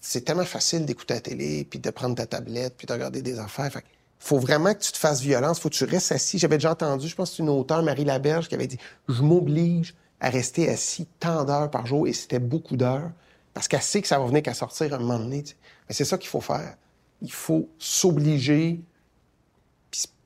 [0.01, 3.39] c'est tellement facile d'écouter la télé, puis de prendre ta tablette, puis de regarder des
[3.39, 3.71] affaires.
[3.71, 3.85] Fait,
[4.19, 6.37] faut vraiment que tu te fasses violence, faut que tu restes assis.
[6.37, 8.77] J'avais déjà entendu, je pense que c'est une auteure, Marie Laberge, qui avait dit
[9.07, 13.11] «Je m'oblige à rester assis tant d'heures par jour», et c'était beaucoup d'heures.
[13.53, 15.43] Parce qu'elle sait que ça va venir qu'à sortir un moment donné.
[15.87, 16.75] Mais c'est ça qu'il faut faire.
[17.21, 18.81] Il faut s'obliger.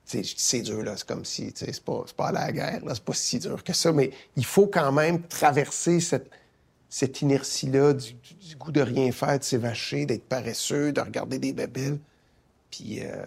[0.06, 0.96] C'est dur, là.
[0.98, 2.94] C'est comme si, c'est pas, pas à la guerre, là.
[2.96, 3.92] C'est pas si dur que ça.
[3.92, 6.30] Mais il faut quand même traverser cette,
[6.90, 8.16] cette inertie-là du,
[8.58, 12.00] goût de rien faire, de s'évacher, d'être paresseux, de regarder des bébés.
[12.70, 13.26] Puis euh,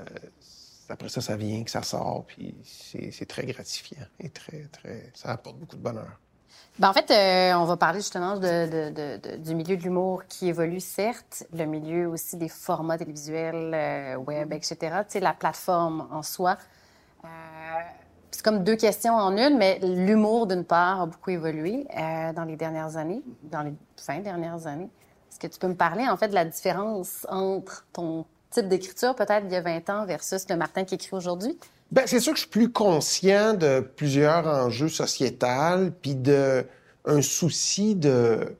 [0.89, 2.25] après ça, ça vient, ça sort.
[2.27, 5.11] Puis c'est très gratifiant et très, très...
[5.15, 6.19] Ça apporte beaucoup de bonheur.
[6.79, 10.79] Ben, en fait, euh, on va parler justement de, du milieu de l'humour qui évolue,
[10.79, 14.77] certes, le milieu aussi des formats télévisuels, euh, web, etc.
[14.79, 16.57] Tu sais, la plateforme en soi.
[17.25, 17.29] Euh,
[18.31, 21.85] c'est comme deux questions en une, mais l'humour, d'une part, a beaucoup évolué
[22.37, 23.73] dans les dernières années, dans les
[24.07, 24.89] 20 dernières années.
[25.33, 29.17] Est-ce que tu peux me parler, en fait, de la différence entre ton type d'écriture,
[29.17, 31.59] peut-être il y a 20 ans, versus le Martin qui écrit aujourd'hui?
[31.91, 36.67] Ben, c'est sûr que je suis plus conscient de plusieurs enjeux sociétals, puis de
[37.07, 38.57] un souci de,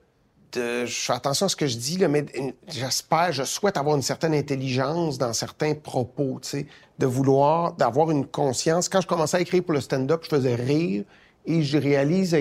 [0.55, 2.25] je fais attention à ce que je dis, mais
[2.69, 6.67] j'espère, je souhaite avoir une certaine intelligence dans certains propos, tu sais,
[6.99, 8.89] de vouloir, d'avoir une conscience.
[8.89, 11.05] Quand je commençais à écrire pour le stand-up, je faisais rire
[11.45, 12.37] et je réalise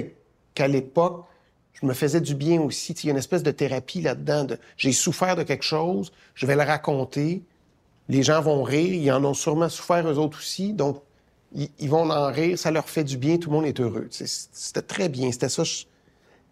[0.53, 1.25] qu'à l'époque,
[1.73, 2.93] je me faisais du bien aussi.
[2.93, 4.45] Il y a une espèce de thérapie là-dedans.
[4.45, 7.43] De, j'ai souffert de quelque chose, je vais le raconter.
[8.09, 10.73] Les gens vont rire, ils en ont sûrement souffert eux autres aussi.
[10.73, 11.01] Donc,
[11.53, 14.07] ils, vont en rire, ça leur fait du bien, tout le monde est heureux.
[14.11, 15.63] C'était très bien, c'était ça.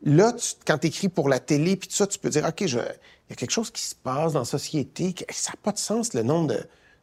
[0.04, 0.34] Là,
[0.66, 2.78] quand tu écris pour la télé, puis tout ça, tu peux dire, OK, il y
[2.78, 6.24] a quelque chose qui se passe dans la société, ça n'a pas de sens, le
[6.24, 6.56] nombre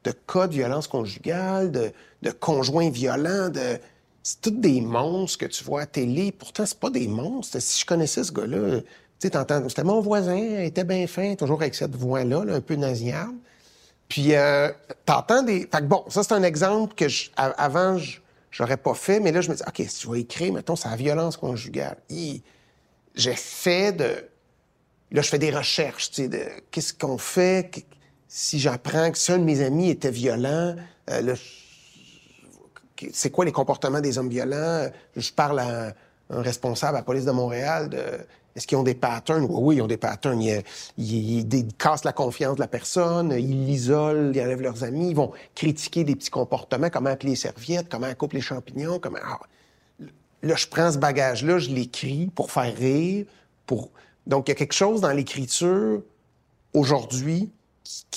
[0.04, 1.92] de, cas de violence conjugale, de,
[2.22, 3.78] de conjoints violents, de
[4.22, 6.32] c'est tous des monstres que tu vois à télé.
[6.32, 7.58] Pourtant, c'est pas des monstres.
[7.60, 8.86] Si je connaissais ce gars-là, tu
[9.18, 12.76] sais, t'entends, c'était mon voisin, il était bien fin, toujours avec cette voix-là, un peu
[12.76, 13.34] nasillarde.
[14.12, 14.70] Puis, euh,
[15.06, 15.60] t'entends des...
[15.60, 17.96] Fait que bon, ça, c'est un exemple que je, avant,
[18.50, 20.90] j'aurais pas fait, mais là, je me dis, OK, si tu vas écrire, mettons, c'est
[20.90, 21.96] la violence conjugale.
[23.14, 24.28] J'ai fait de...
[25.12, 27.86] Là, je fais des recherches, tu sais, de qu'est-ce qu'on fait
[28.28, 30.76] si j'apprends que si un de mes amis était violent,
[31.08, 31.32] euh, là,
[33.14, 34.90] c'est quoi les comportements des hommes violents?
[35.16, 35.94] Je parle à
[36.30, 38.02] un responsable à la police de Montréal de
[38.54, 39.46] est-ce qu'ils ont des patterns?
[39.48, 40.42] Oui, ils ont des patterns.
[40.98, 45.32] Ils, cassent la confiance de la personne, ils l'isolent, ils enlèvent leurs amis, ils vont
[45.54, 49.18] critiquer des petits comportements, comment appeler les serviettes, comment couper les champignons, comment...
[49.24, 49.40] Ah,
[50.42, 53.26] là, je prends ce bagage-là, je l'écris pour faire rire,
[53.66, 53.90] pour...
[54.26, 56.02] Donc, il y a quelque chose dans l'écriture,
[56.74, 57.50] aujourd'hui,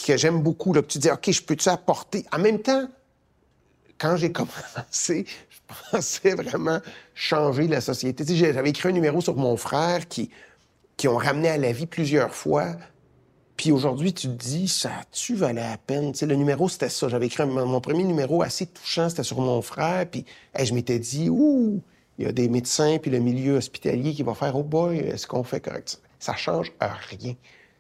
[0.06, 2.26] que j'aime beaucoup, là, tu dis, OK, je peux-tu apporter...
[2.34, 2.88] En même temps,
[3.98, 6.80] quand j'ai commencé, je pensais vraiment
[7.14, 8.24] changer la société.
[8.36, 10.30] j'avais écrit un numéro sur mon frère qui,
[10.98, 12.76] qui ont ramené à la vie plusieurs fois.
[13.58, 16.12] Puis aujourd'hui, tu te dis, ça tu valait la peine?
[16.22, 17.08] le numéro, c'était ça.
[17.08, 20.06] J'avais écrit mon premier numéro assez touchant, c'était sur mon frère.
[20.10, 20.26] Puis
[20.62, 21.82] je m'étais dit, ouh,
[22.18, 25.26] il y a des médecins, puis le milieu hospitalier qui va faire, oh boy, est-ce
[25.26, 26.02] qu'on fait correct?
[26.20, 26.74] Ça change
[27.10, 27.36] rien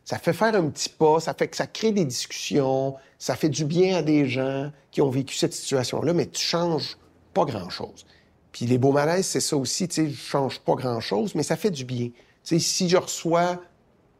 [0.05, 3.49] ça fait faire un petit pas, ça fait que ça crée des discussions, ça fait
[3.49, 6.97] du bien à des gens qui ont vécu cette situation-là, mais tu changes
[7.33, 8.05] pas grand-chose.
[8.51, 11.57] Puis les beaux malaises, c'est ça aussi, tu sais, je change pas grand-chose, mais ça
[11.57, 12.09] fait du bien.
[12.43, 13.59] Tu si je reçois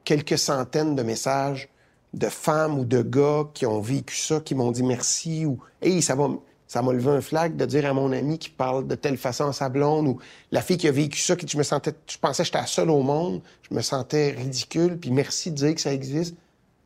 [0.03, 1.69] quelques centaines de messages
[2.13, 6.01] de femmes ou de gars qui ont vécu ça, qui m'ont dit merci ou hey,
[6.01, 6.29] ça va
[6.67, 9.47] ça m'a levé un flag de dire à mon ami qui parle de telle façon
[9.47, 10.19] à sa blonde ou
[10.51, 12.65] la fille qui a vécu ça, que je me sentais, je pensais que j'étais la
[12.65, 16.35] seule au monde, je me sentais ridicule, puis merci de dire que ça existe.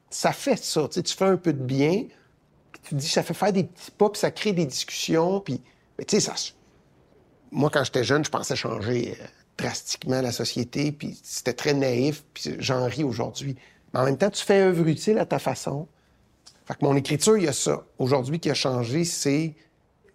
[0.09, 2.05] Ça fait ça, tu sais, tu fais un peu de bien,
[2.71, 5.61] puis tu dis, ça fait faire des petits pas, puis ça crée des discussions, puis,
[5.97, 6.33] mais tu sais, ça...
[7.51, 9.25] Moi, quand j'étais jeune, je pensais changer euh,
[9.57, 13.55] drastiquement la société, puis c'était très naïf, puis j'en ris aujourd'hui.
[13.93, 15.87] Mais en même temps, tu fais œuvre utile à ta façon.
[16.65, 17.83] Fait que mon écriture, il y a ça.
[17.97, 19.55] Aujourd'hui, qui a changé, c'est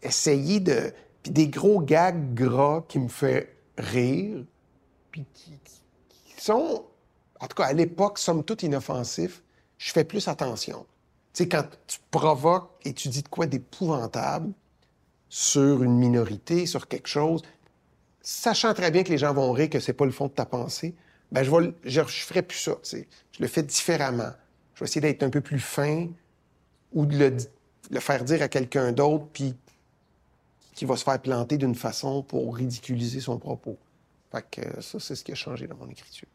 [0.05, 0.93] essayer de...
[1.23, 4.45] Puis des gros gags gras qui me fait rire,
[5.11, 5.59] puis qui,
[6.37, 6.85] sont,
[7.41, 9.43] en tout cas à l'époque, somme toute inoffensifs,
[9.79, 10.85] je fais plus attention.
[11.33, 14.53] Tu sais, quand tu provoques et tu dis de quoi d'épouvantable
[15.31, 17.43] sur une minorité, sur quelque chose,
[18.21, 20.45] sachant très bien que les gens vont rire, que c'est pas le fond de ta
[20.45, 20.95] pensée,
[21.33, 21.51] ben je,
[21.85, 22.73] je, je ferai plus ça.
[22.83, 23.09] Tu sais.
[23.33, 24.33] Je le fais différemment.
[24.75, 26.09] Je vais essayer d'être un peu plus fin
[26.93, 27.37] ou de le,
[27.91, 29.55] le faire dire à quelqu'un d'autre, puis
[30.75, 33.79] qui va se faire planter d'une façon pour ridiculiser son propos.
[34.33, 36.29] Fait que ça, c'est ce qui a changé dans mon écriture.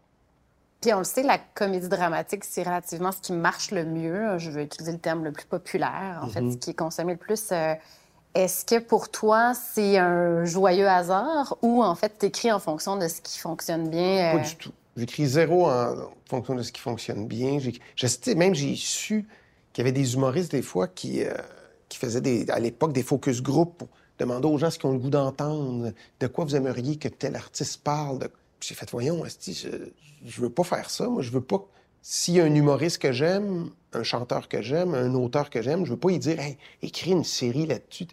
[0.82, 4.38] Puis on le sait, la comédie dramatique, c'est relativement ce qui marche le mieux.
[4.38, 6.54] Je vais utiliser le terme le plus populaire, en fait, mm-hmm.
[6.54, 7.52] ce qui est consommé le plus.
[7.52, 7.74] Euh,
[8.34, 12.96] est-ce que pour toi, c'est un joyeux hasard ou en fait, tu écris en fonction
[12.96, 14.34] de ce qui fonctionne bien?
[14.34, 14.44] Pas euh?
[14.44, 14.72] du tout.
[14.96, 17.60] J'écris zéro en fonction de ce qui fonctionne bien.
[18.36, 19.28] Même j'ai su
[19.74, 21.34] qu'il y avait des humoristes des fois qui, euh,
[21.88, 23.88] qui faisaient des, à l'époque des focus group pour
[24.20, 27.36] Demandez aux gens ce qu'ils ont le goût d'entendre, de quoi vous aimeriez que tel
[27.36, 28.20] artiste parle?
[28.20, 28.30] De...
[28.60, 29.70] J'ai fait, voyons, je,
[30.26, 31.08] je veux pas faire ça.
[31.08, 31.66] Moi, je veux pas.
[32.02, 35.86] S'il y a un humoriste que j'aime, un chanteur que j'aime, un auteur que j'aime,
[35.86, 38.08] je veux pas y dire, hey, écris une série là-dessus.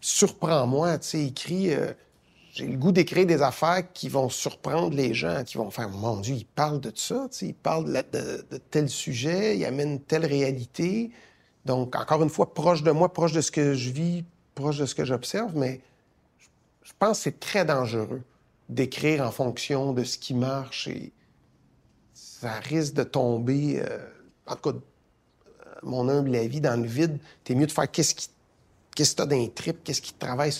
[0.00, 1.74] Surprends-moi, tu sais, écris.
[1.74, 1.92] Euh,
[2.52, 6.16] j'ai le goût d'écrire des affaires qui vont surprendre les gens, qui vont faire, mon
[6.16, 10.26] Dieu, il parle de ça, il parle de, de, de, tel sujet, il amène telle
[10.26, 11.10] réalité.
[11.64, 14.24] Donc, encore une fois, proche de moi, proche de ce que je vis,
[14.60, 15.80] proche de ce que j'observe, mais
[16.82, 18.22] je pense que c'est très dangereux
[18.68, 21.12] d'écrire en fonction de ce qui marche et
[22.14, 23.98] ça risque de tomber, euh,
[24.46, 24.78] en tout cas,
[25.82, 27.18] mon humble avis, dans le vide.
[27.44, 28.14] T'es mieux de faire qu'est-ce
[28.94, 30.52] qu'est-ce que t'as dans trip, qu'est-ce qui te travaille,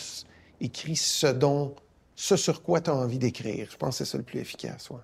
[0.60, 1.74] écris ce dont,
[2.16, 3.68] ce sur quoi tu as envie d'écrire.
[3.70, 4.98] Je pense que c'est ça le plus efficace, ouais.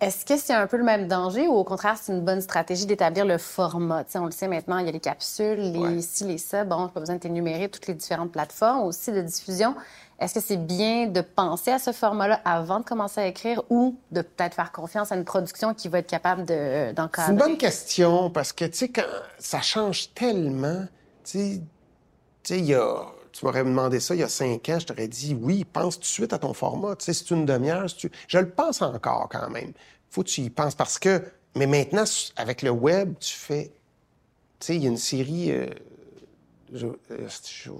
[0.00, 2.86] Est-ce que c'est un peu le même danger ou au contraire, c'est une bonne stratégie
[2.86, 4.04] d'établir le format?
[4.14, 6.64] on le sait maintenant, il y a les capsules, les ci, les ça.
[6.64, 9.74] Bon, pas besoin de t'énumérer toutes les différentes plateformes aussi de diffusion.
[10.18, 13.98] Est-ce que c'est bien de penser à ce format-là avant de commencer à écrire ou
[14.10, 17.26] de peut-être faire confiance à une production qui va être capable d'encadrer?
[17.26, 19.02] c'est une bonne question parce que, tu sais, quand
[19.38, 20.86] ça change tellement,
[21.24, 21.60] tu
[22.42, 23.04] sais, il y a
[23.40, 26.02] tu m'aurais demandé ça il y a cinq ans, je t'aurais dit oui, pense tout
[26.02, 26.94] de suite à ton format.
[26.96, 27.86] Tu sais, c'est une demi-heure.
[28.28, 29.72] Je le pense encore quand même.
[30.10, 31.22] Faut que tu y penses parce que.
[31.56, 32.04] Mais maintenant,
[32.36, 33.72] avec le web, tu fais.
[34.58, 35.52] Tu sais, il y a une série.
[35.52, 35.68] Euh...
[36.74, 37.28] euh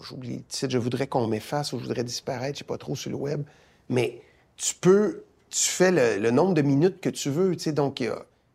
[0.03, 0.71] j'oublie le titre.
[0.71, 2.55] Je voudrais qu'on m'efface ou je voudrais disparaître.
[2.55, 3.43] Je sais pas trop sur le web.
[3.91, 4.23] Mais
[4.57, 5.25] tu peux.
[5.51, 7.55] Tu fais le, nombre de minutes que tu veux.
[7.55, 8.03] Tu sais, donc,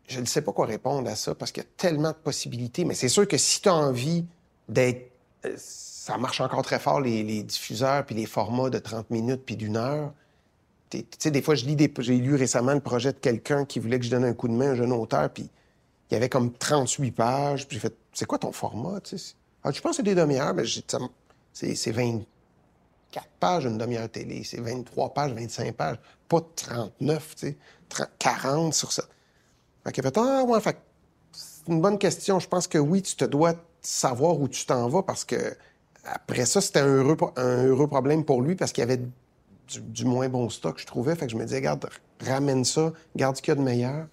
[0.08, 2.84] je ne sais pas quoi répondre à ça parce qu'il y a tellement de possibilités.
[2.84, 4.24] Mais c'est sûr que si tu as envie
[4.68, 5.15] d'être euh,
[5.56, 9.76] ça marche encore très fort, les, diffuseurs, puis les formats de 30 minutes, puis d'une
[9.76, 10.12] heure.
[10.90, 11.76] Tu sais, des fois, je lis.
[11.98, 14.52] J'ai lu récemment le projet de quelqu'un qui voulait que je donne un coup de
[14.52, 15.50] main, un jeune auteur, puis
[16.10, 17.66] il y avait comme 38 pages.
[17.66, 19.34] Puis j'ai fait, c'est quoi ton format, tu sais?
[19.64, 20.62] Ah, que c'est des demi-heures, mais
[21.52, 22.26] c'est 24
[23.40, 25.96] pages une demi-heure télé, c'est 23 pages, 25 pages,
[26.28, 27.56] pas 39, tu sais,
[28.20, 29.02] 40 sur ça.
[29.82, 30.78] Fait a fait, ah, ouais, fait
[31.32, 32.38] c'est une bonne question.
[32.38, 35.56] Je pense que oui, tu te dois savoir où tu t'en vas parce que
[36.04, 39.00] après ça, c'était un heureux, problème pour lui parce qu'il y avait
[39.68, 41.16] du, moins bon stock, je trouvais.
[41.16, 41.88] Fait que je me disais, regarde,
[42.24, 44.06] ramène ça, garde ce qu'il y a de meilleur.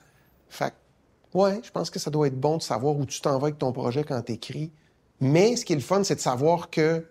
[0.50, 3.38] Fait que, ouais, je pense que ça doit être bon de savoir où tu t'en
[3.38, 4.72] vas avec ton projet quand tu écris.
[5.20, 7.06] Mais ce qui est le fun, c'est de savoir que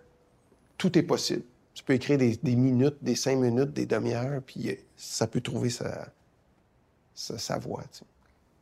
[0.77, 1.43] tout est possible.
[1.73, 5.71] Tu peux écrire des, minutes, des cinq minutes, des demi-heures, puis euh, ça peut trouver
[5.71, 6.09] sa,
[7.15, 7.83] sa, voie.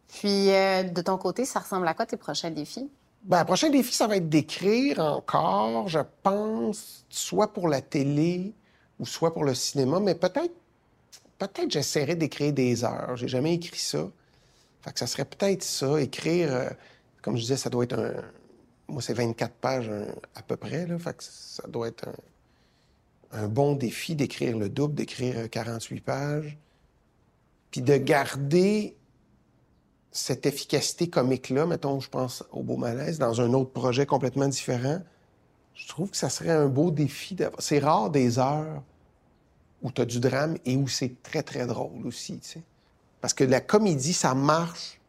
[0.07, 2.89] Puis, euh, de ton côté, ça ressemble à quoi tes prochains défis?
[3.23, 8.53] Ben, le prochain défi, ça va être d'écrire encore, je pense, soit pour la télé
[8.99, 10.53] ou soit pour le cinéma, mais peut-être
[11.37, 13.17] peut-être j'essaierai d'écrire des heures.
[13.17, 14.09] J'ai jamais écrit ça.
[14.81, 16.69] Fait que ça serait peut-être ça, écrire, euh,
[17.21, 18.13] comme je disais, ça doit être un...
[18.87, 19.89] Moi, c'est 24 pages
[20.35, 20.99] à peu près, là.
[20.99, 26.57] Fait que ça doit être un, un bon défi d'écrire le double, d'écrire 48 pages.
[27.71, 28.95] Puis de garder
[30.11, 35.01] cette efficacité comique-là, mettons, je pense au Beau Malaise, dans un autre projet complètement différent,
[35.73, 37.35] je trouve que ça serait un beau défi.
[37.59, 38.83] C'est rare des heures
[39.81, 42.39] où tu as du drame et où c'est très, très drôle aussi.
[43.21, 44.99] Parce que la comédie, ça marche.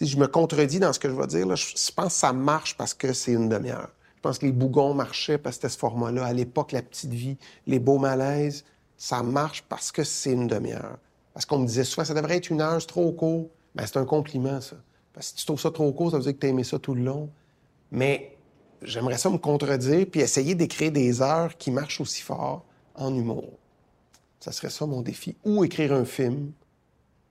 [0.00, 1.54] Je me contredis dans ce que je vais dire.
[1.56, 3.90] Je pense que ça marche parce que c'est une demi-heure.
[4.16, 6.24] Je pense que les bougons marchaient parce que c'était ce format-là.
[6.24, 7.36] À l'époque, la petite vie,
[7.66, 8.64] les beaux malaises,
[8.96, 10.98] ça marche parce que c'est une demi-heure.
[11.34, 13.50] Parce qu'on me disait soit ça devrait être une heure, c'est trop court.
[13.74, 14.76] Ben, c'est un compliment, ça.
[15.12, 16.78] Parce que si tu trouves ça trop court, ça veut dire que tu aimé ça
[16.78, 17.30] tout le long.
[17.90, 18.36] Mais
[18.82, 22.64] j'aimerais ça me contredire puis essayer d'écrire des heures qui marchent aussi fort
[22.94, 23.58] en humour.
[24.40, 25.36] Ça serait ça mon défi.
[25.44, 26.52] Ou écrire un film.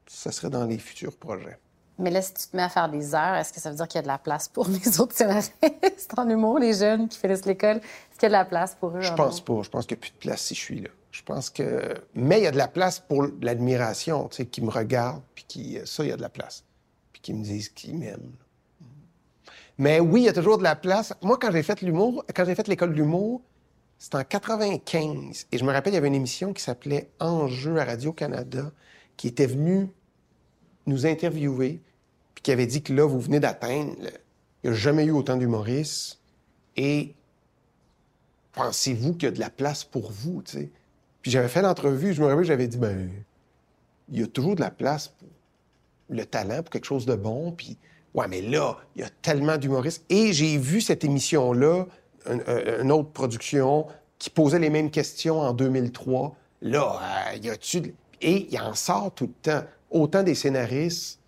[0.07, 1.59] Ça serait dans les futurs projets.
[1.99, 3.87] Mais là, si tu te mets à faire des heures, est-ce que ça veut dire
[3.87, 5.53] qu'il y a de la place pour les autres scénaristes
[6.17, 7.77] en humour, les jeunes qui finissent l'école?
[7.77, 9.01] Est-ce qu'il y a de la place pour eux?
[9.01, 9.61] Je pense pas.
[9.61, 10.89] Je pense qu'il n'y a plus de place si je suis là.
[11.13, 11.93] Je pense que.
[12.15, 15.45] Mais il y a de la place pour l'admiration, tu sais, qui me regarde, puis
[15.47, 15.77] qui.
[15.85, 16.65] Ça, il y a de la place.
[17.13, 18.33] Puis qui me disent qu'ils m'aiment.
[19.77, 21.13] Mais oui, il y a toujours de la place.
[21.21, 23.41] Moi, quand j'ai fait l'humour, quand j'ai fait l'école de l'humour,
[23.99, 25.47] c'était en 95.
[25.51, 28.71] Et je me rappelle, il y avait une émission qui s'appelait Enjeu à Radio-Canada,
[29.15, 29.89] qui était venue
[30.87, 31.79] nous interviewer,
[32.33, 33.93] puis qui avait dit que là, vous venez d'atteindre.
[34.63, 36.19] Il n'y a jamais eu autant d'humoristes.
[36.75, 37.13] Et
[38.53, 40.71] pensez-vous qu'il y a de la place pour vous, tu sais?
[41.23, 43.09] Puis j'avais fait l'entrevue, je me rappelle, j'avais dit, ben,
[44.11, 45.29] il y a toujours de la place pour
[46.09, 47.53] le talent, pour quelque chose de bon.
[47.53, 47.77] Puis,
[48.13, 50.03] ouais, mais là, il y a tellement d'humoristes.
[50.09, 51.85] Et j'ai vu cette émission-là,
[52.29, 53.87] une, autre production,
[54.19, 56.35] qui posait les mêmes questions en 2003.
[56.61, 57.95] Là, euh, il y a-tu.
[58.21, 59.65] Et il en sort tout le temps.
[59.91, 61.19] Autant des scénaristes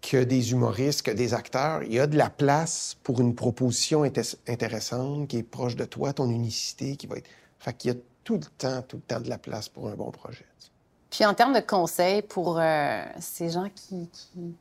[0.00, 1.82] que des humoristes, que des acteurs.
[1.82, 6.12] Il y a de la place pour une proposition intéressante qui est proche de toi,
[6.12, 7.30] ton unicité, qui va être.
[7.58, 9.94] Fait qu'il y a tout le temps, tout le temps de la place pour un
[9.94, 10.46] bon projet.
[11.10, 14.08] Puis en termes de conseils pour euh, ces gens qui,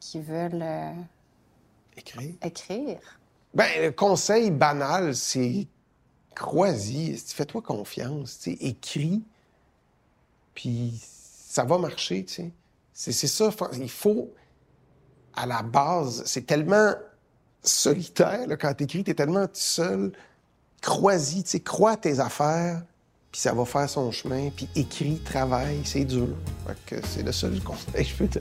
[0.02, 0.92] qui, veulent euh,
[1.96, 2.36] écrire.
[2.44, 3.00] écrire?
[3.54, 5.68] Ben, le conseil banal, c'est
[6.36, 9.24] crois-y, fais-toi confiance, écris,
[10.54, 12.26] puis ça va marcher.
[12.94, 14.34] C'est ça, il faut,
[15.34, 16.94] à la base, c'est tellement
[17.64, 20.12] solitaire, là, quand t'écris, t'es tellement seul,
[20.82, 22.84] crois-y, crois à tes affaires,
[23.32, 26.28] puis ça va faire son chemin, puis écrit, travaille, c'est dur.
[27.04, 28.40] c'est le seul conseil que je peux te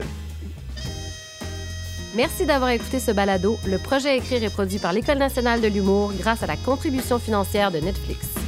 [2.13, 3.57] Merci d'avoir écouté ce balado.
[3.65, 7.71] Le projet Écrire est produit par l'École nationale de l'humour grâce à la contribution financière
[7.71, 8.40] de Netflix.